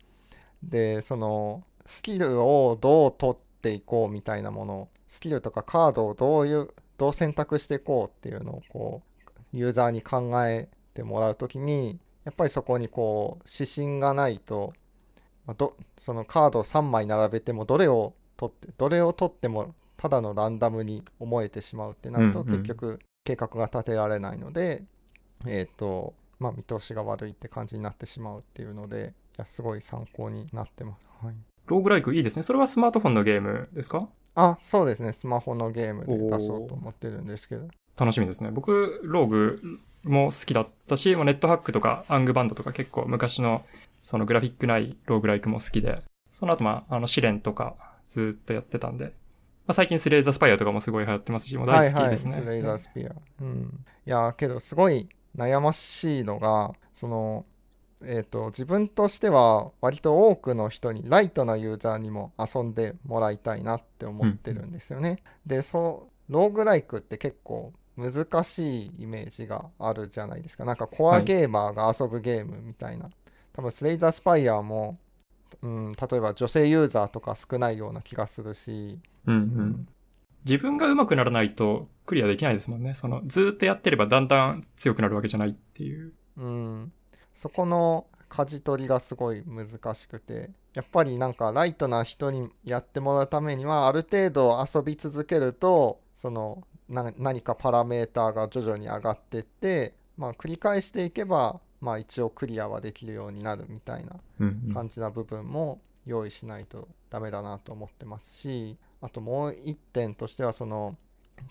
[0.63, 9.01] で、その、スキルをどう取っていこうみたいなもの、スキルとかカードをどういう、どう選択していこうっていうのを、こ
[9.53, 14.73] う、ユーザーに考えてもらうときに、やっぱりそこにこう、指針がないと、
[15.45, 24.83] まあどそのカードを3枚並べても、どれを取って、どれを取っても、ただのランダムに思えてしまうってなると、うんうん結局、計画が立てられないので、
[25.45, 31.09] えっ、と、まあ、見通しが悪いって感じになってしまうっていうので、いや、すごい参考になってます。
[31.21, 31.35] はい。
[31.65, 32.43] ローグライクいいですね。
[32.43, 34.07] それはスマートフォンのゲームですか？
[34.39, 35.13] あ、そうですね。
[35.13, 37.67] スマホのゲームで出そうと思ってるんですけど。
[37.99, 38.51] 楽しみですね。
[38.51, 39.61] 僕、ローグ
[40.03, 43.65] も好きだったし、まあネットハックとかアングバンドとか結構昔の
[44.01, 47.75] そのグラフィックないローグライクも好きで、その後まあ、あの試練とか
[48.07, 49.11] ずっとやってたんで、ま
[49.69, 52.35] あ、最近スレイザースパイアとかもすごい流行ってますし、もう大好きですね。
[52.35, 53.15] はいはい、スレイザースピア。
[53.41, 53.85] うん。
[54.05, 57.45] いや、けどすごい悩ましいのが、その、
[58.03, 65.23] えっ、と、自分としては割と多くの人に、ライトなユーザーにも遊んでもらいたいなって思ってるんですよね。
[65.45, 70.65] で、そう、ローグライクって結構難しいイメージがあるじゃないですか。
[70.65, 73.09] なんかコアゲーマーが遊ぶゲームみたいな。
[73.53, 74.99] 多分スレイザースパイアも、
[75.63, 79.87] うん、例えば女性ユーザーとか少ないような気がするし、うんうん。
[80.45, 82.93] 自分が上手くならないとクリアできないですもんね。
[82.93, 86.13] その、ずーっとやってればだんだん強くなるわけじゃないっていう。
[86.37, 86.93] うん、
[87.37, 104.15] そこの舵取りがすごい難しくてやっぱりなんかライトな人にやってもらうためにはある程度遊び続けるとそのな何かパラメーターが徐々に上がってって、まあ、繰り返していけば、まあ、一応クリアはできるようになるみたいな
[104.73, 110.97] 感じな部分も用意しないとダメだなと思ってますしあともう一点としてはその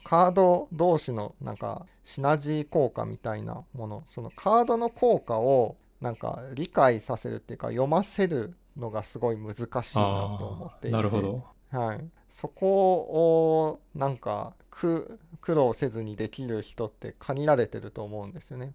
[0.05, 10.03] カード同士のなんかシナジー効果みたいなものそのカードの効果をなんか理解させるっていうか読ませるのがすごい難しいな
[10.39, 11.45] と思っていてなるほど。
[11.71, 18.75] はい、そこをなんか苦苦労せずにできる人って限られてると思うんですよね。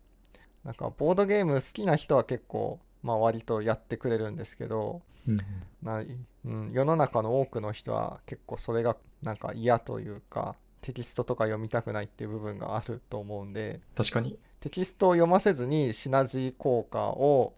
[0.64, 5.38] なんかボードゲーム好きな人は結構、まあ、割とやってくれるんですけどうん
[5.82, 6.04] な、
[6.46, 13.82] うん、世の中の多くの人は結構それがなんか嫌というかテキストとか読みたくないっていう部分があると思うんで。
[13.96, 14.38] 確かに。
[14.60, 17.54] テキストを読ませずにシナジー効果を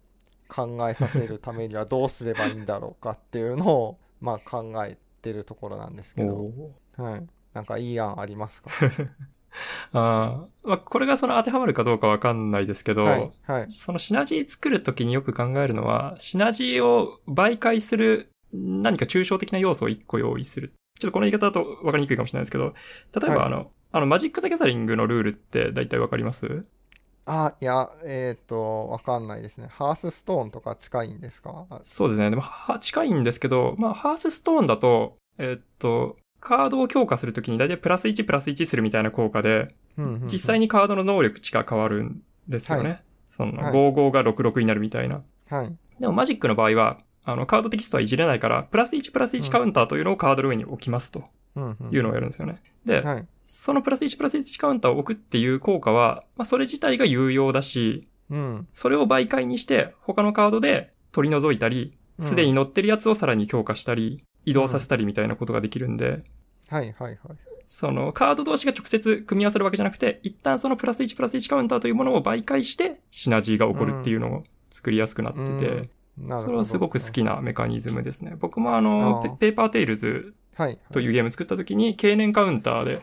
[0.48, 6.52] 考えさせるためにはどうすればいいんだろうかっていうのを、まあ、考えてるところなんですけど、
[6.98, 8.72] はい、なんかいい案ありますか？
[9.92, 13.72] あーまあ、これがその当てはまるかどうかわかんないですけど、はいはい。
[13.72, 20.74] そのシナジー作るときによく考えるのは、シナジーを媒介する何か抽象的な要素を1個用意する。
[21.04, 22.74] ちょっとこの言い方だと分かりにくいかもしれないですけど、
[23.20, 23.46] 例えばはい。
[23.46, 26.66] あの、あの、マジック・ザ・ギャザリングのルールって大体わかります？
[27.26, 29.68] あいやえっ、とわかんないですね。
[29.68, 31.66] ハースストーンとか近いんですか？
[31.70, 32.30] あそうですね。
[32.30, 40.28] でも、は近いんですけど、まあ、ハースストーンだと、えっと、カードを強化するときに大体プラス1プラス1するみたいな効果で、うんうんうん。
[40.28, 42.90] 実際にカードの能力値が変わるんですよね。
[42.90, 42.98] は
[43.32, 43.74] その、はい。
[43.74, 45.22] 55が66になるみたいな。
[45.50, 45.76] はい。
[46.00, 51.24] でもマジックの場合は、あの、カードテキストはいじれないから、プラス1プラス1カウンターというのをカードの上に置きますと
[51.56, 51.96] うんうん。
[51.96, 52.62] いうのをやるんですよね。
[52.86, 53.28] で、はい。
[53.46, 58.68] そのプラス1プラス1カウンターを置くっていう効果は、まあ、それ自体が有用だし、うん。
[58.74, 62.26] それを媒介にして、他のカードで取り除いたり、うん。
[62.26, 66.24] すでに乗ってるやつをさらに強化したり、移動させたりみたいなことができるんで、
[66.68, 67.18] はいはいはい。
[67.66, 78.36] そのカード同士が直接組み合わせるわけじゃなくて、一旦そのプラス1プラス1カウンターというものを媒介して、シナジーが起こるっていうのを作りやすくなってて、うんそれはすごく好きなメカニズムですね。
[78.40, 83.02] 僕もあの、あーペペーパーテイルズはいというゲーム作った時に、経年カウンターで、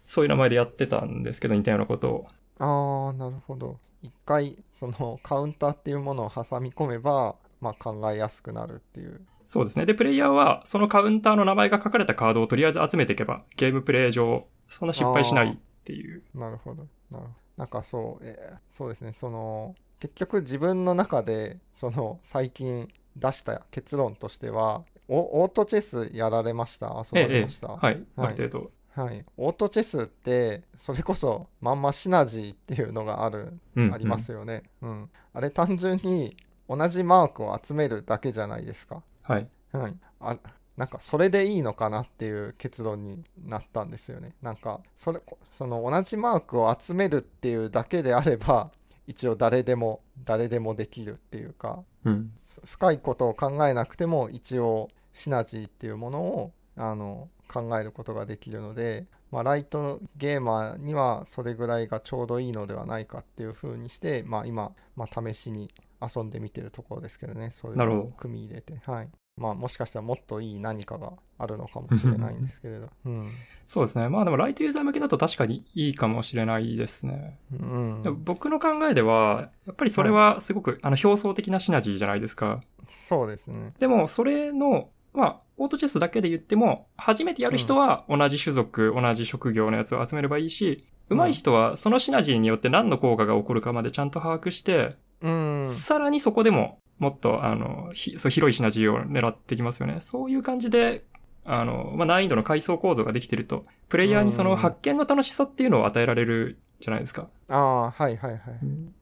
[0.00, 2.26] そういう名前でやってたんですけど、似たようなことを。
[2.58, 9.86] ああなるほど一回そのカウンターっていうものを挟み込めば、まあ、考えやすくなるっていうそうですね。
[9.86, 16.22] で、プレイヤーは、そのカウンターの名前が書かれたカードをとりあえず集めていけば、ゲームプレイ上、そんな失敗しないっていう。
[16.34, 26.88] なるほどなるほどなんかそう、えーそうですねその結局自分の中でその最近出した結論としてはおオートチェスやられました？
[26.88, 28.04] 遊ばええれました、はい。
[28.16, 28.36] あはい。
[28.36, 28.70] る程度。
[29.02, 36.36] はい、オートチェスってそれこそまんまシナジーっていうのがある、うん、ありますよね、うん、あれ単純に
[36.68, 39.48] 同じマークを集めるだけじゃないですか、はい。
[39.72, 40.36] はい、あ
[40.76, 44.34] なんかそれでいいのかなっていう結論になったんですよね。
[44.42, 48.70] なんかそれその同じマークを集めるっていうだけであれば
[49.06, 52.32] 一応誰でも誰でもできるっていうかうん。
[52.64, 67.50] 深いことを考えなくても一応シナジーっていうものをあの考えることができるので、まあ、ライトゲーマーにはそれぐらいがちょうどいいのではないかっていうふうにして、まあ、今、まあ、試しに遊んでみてるところですけどね。
[67.52, 68.80] それを組み入れて。
[68.86, 72.88] はいまあもしかしたらもっといい何かがあるのかもしれないんですけれど。
[73.04, 73.32] うん、
[73.66, 74.08] そうですね。
[74.08, 77.38] まあでも、ライトユーザー向けだと確かにいいかもしれないですね。
[77.52, 82.60] うん僕の考えでは、やっぱりそれはすごく、あの、表層的なシナジーじゃないですか。
[82.88, 83.72] そうですね。
[83.80, 95.68] でも、それの、まあ、オートチェスだけで言っても、初めてやる人は同じ種族、同じ職業のやつを集めればいいし、上手い人はそのシナジーによって何の効果が起こるかまでちゃんと把握して、うん。
[95.68, 99.98] さらにそこでももっと、あの、ひそう広いシナジーを狙ってきますよね。
[100.00, 101.04] そういう感じで、
[101.44, 107.28] あの、まあ、難易度の階層構造ができてると、プレイヤーにその発見の楽しさっていうのを与えられるじゃないですか。
[107.48, 108.40] ああはいはいはい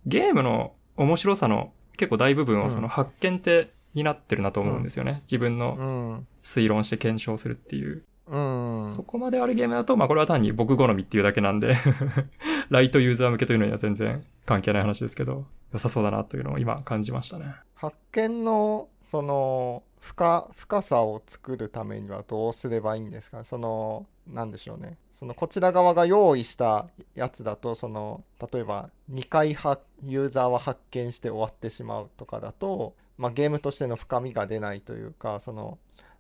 [0.07, 5.21] ゲームの面白さの結構大部分うんをその発見って担ってるなと思うんですよね。
[5.23, 8.05] 自分のうん推論して検証するっていう。
[8.27, 11.77] うんそこまであるゲームだと、まあこれは単に僕好みっていうだけなんで、
[12.71, 17.55] ライトユーザー向けというのには全然関係ない話ですけど、良さそうだなというのを今感じましたね。
[17.83, 23.45] 発見のその深深さを作るためにはどうすればいいんですか？
[23.45, 24.99] そのなんでしょうね。
[25.19, 28.23] そのこちら側が用意したやつだとその
[28.53, 35.79] 例えば2回はユーザーは発見して終わってしまうとかだと、まあ、ゲームとしての深みが出ないというかその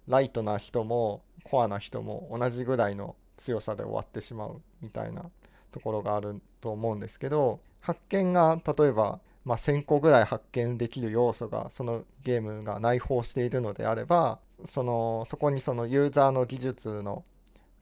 [0.08, 5.30] ライトな人もコアな人も同じぐらいの強さで終わってしまうみたいな
[5.70, 17.24] ところがあると思うんですけど発見が例えばまあ、1000個ぐらい発見できる要素がそのゲームが内包しているのであればそのそこにそのユーザーの技術の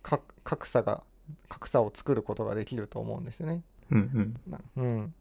[0.03, 1.03] か格差が
[1.49, 3.63] 格差を作ることができると思うんですよね。
[3.91, 4.41] うんうん。
[4.51, 5.15] なうん、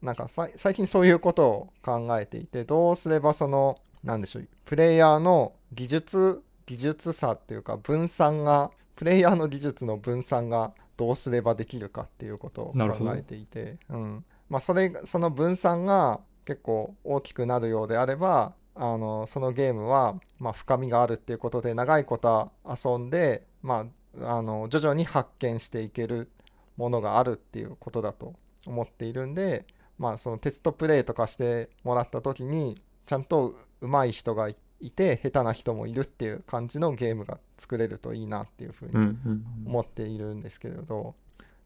[0.00, 23.86] なんか最近そういうことを考えていてどうすればそのなんでしょうプレイヤーの技術技術差っていうか分散がプレイヤーの技術の分散がどうすればできるかっていうことを考えていて、うんまあ、それがその分散が結構大きくなるようであればあのそのゲームは、まあ、深みがあるっていうことで長いこと遊んで、ま
[24.20, 26.30] あ、あの徐々に発見していける
[26.76, 28.34] ものがあるっていうことだと
[28.66, 29.64] 思っているんで、
[29.98, 34.54] まあ、そのテストプレイとかしてもらった時にちゃんと上手い人がい
[34.90, 39.32] て下手な人もいるっていう感じのゲームが作れるといいなっていうふうにうんうん
[39.64, 39.66] うん。
[39.66, 41.14] 思っているんですけれど、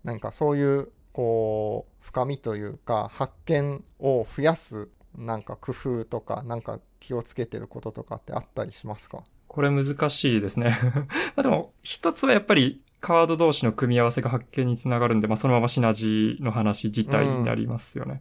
[0.04, 9.24] なんかそういうこう深みというか発見を増やすなんか工夫とかなんか気をつけてることとかってあったりしますか？
[9.48, 10.76] これ難しいですね。
[11.34, 18.20] まあでも、一つはやっぱりカード同士の組み合わせが発見につながるんで、まあそのままシナジーの話自体になりますよね。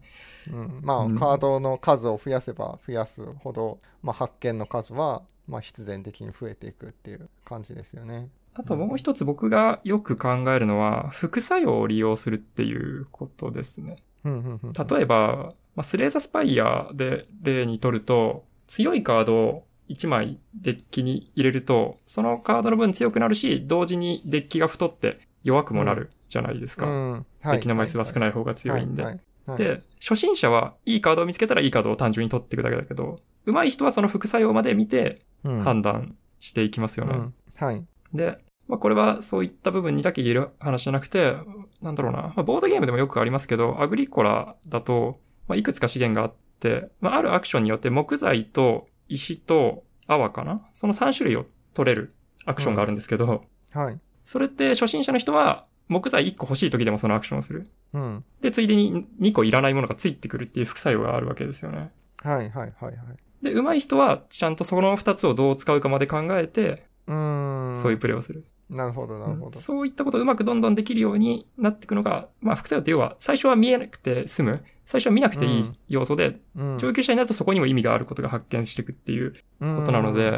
[0.49, 8.29] うん、まあ、うんカードの数を増やせば増やすほど、まあ、発見の数は、まあ、必然的に増えていくっていう感じですよね。
[8.55, 13.97] あともう一つ僕がよく考えるのは、副作用を利用するっていうことですね。
[14.89, 26.85] 例えば、まあ、スレーザスパイアで例にとると、強いカードを1枚デッキに入れると、そのカードの分強くなるし、同時にデッキが太って弱くもなるじゃないですか。
[27.43, 29.19] デッキの枚数は少ない方が強いんで。
[29.57, 37.15] で、初心者はいいカードを見つけたらいいカードを単純に取っていくだけだけど、上手い人はその副作用まで見てうん判断していきますよね。
[37.15, 37.85] うんはい。
[38.13, 38.37] で、
[38.67, 41.35] まあ、これはそういった部分にだけ言える話じゃなくて、
[41.81, 50.61] なんだろうな、まあ、ボードゲームでもよくありますけど、アグリコラだと、まあ、いくつか資源があって、まあ、あるアクションによって木材と石と泡かな？
[50.71, 52.13] その3種類を取れる
[52.45, 53.99] アクションがあるんですけど、はい。
[54.23, 57.67] それって初心者の人は木材1個欲しい時でもそのアクションをする。
[57.93, 58.23] うん。
[58.41, 61.91] で、ついでに2個いらないものがついてくるっていう副作用があるわけですよね。
[62.23, 62.95] はいはいはいはい。
[63.43, 67.77] で、上手い人はちゃんとその2つをどう使うかまで考えて、うーん。
[67.77, 68.45] そういうプレイをする。
[68.69, 69.59] なるほどなるほど。
[69.59, 74.63] そういったことをうまくどんどんできるようになっていくのが、まあ副作用って要は最初は見えなくて済む。
[74.85, 80.31] 最初は見なくていいうん要素で、うん上級者になるとそこにも意味があることが発見していくっていうことなので、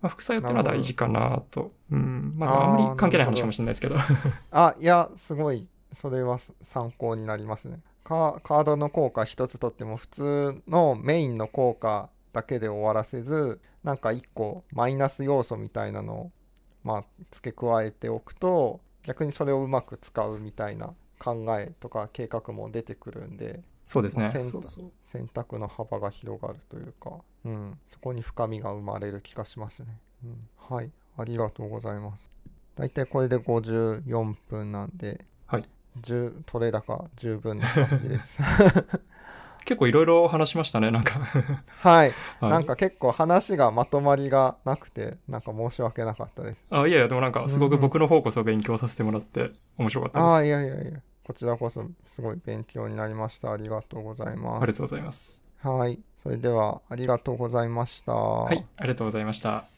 [0.00, 1.72] まあ、副作用っていうのは大事かなと。
[1.90, 2.34] うん。
[2.36, 3.96] まああんまり関係ない話かもしれないですけど。
[4.50, 7.80] あ、いや、すごい、それは参考になりますね。
[8.02, 16.32] カカードの効果一つとっても、普通のメインの効果だけで終わらせず、なんか一個マイナス要素みたいなのを、
[16.84, 24.30] まあ、付け加えておくと、逆にそれをうまく使うみたいな考えとか計画も出てくるんで、そうですね。
[24.30, 24.92] そうそう。
[25.04, 29.98] 選択の幅が広がるというか、うん、そこに深みが生まれる気がしますね。
[30.24, 32.30] うん、はい、ありがとうございます。
[32.76, 35.64] だいたいこれで54分なんで、はい、
[36.00, 38.38] 10取れ高十分な感じです。
[39.64, 41.18] 結構いろいろ話しましたね、なんか。
[41.80, 46.64] はい、はいなんか結構話がまとまりがなくて、なんか申し訳なかったです。
[46.70, 50.28] あ、いやいや、でもなんかすごく僕の方こそ勉強させてもらって面白かったです。
[50.28, 53.52] ああ、いやいやいや、こちらこそすごい勉強になりました。
[53.52, 54.62] ありがとうございます。
[54.62, 55.44] ありがとうございます。
[55.62, 58.12] はい、それではありがとうございました。
[58.12, 59.71] はい、ありがとうございました。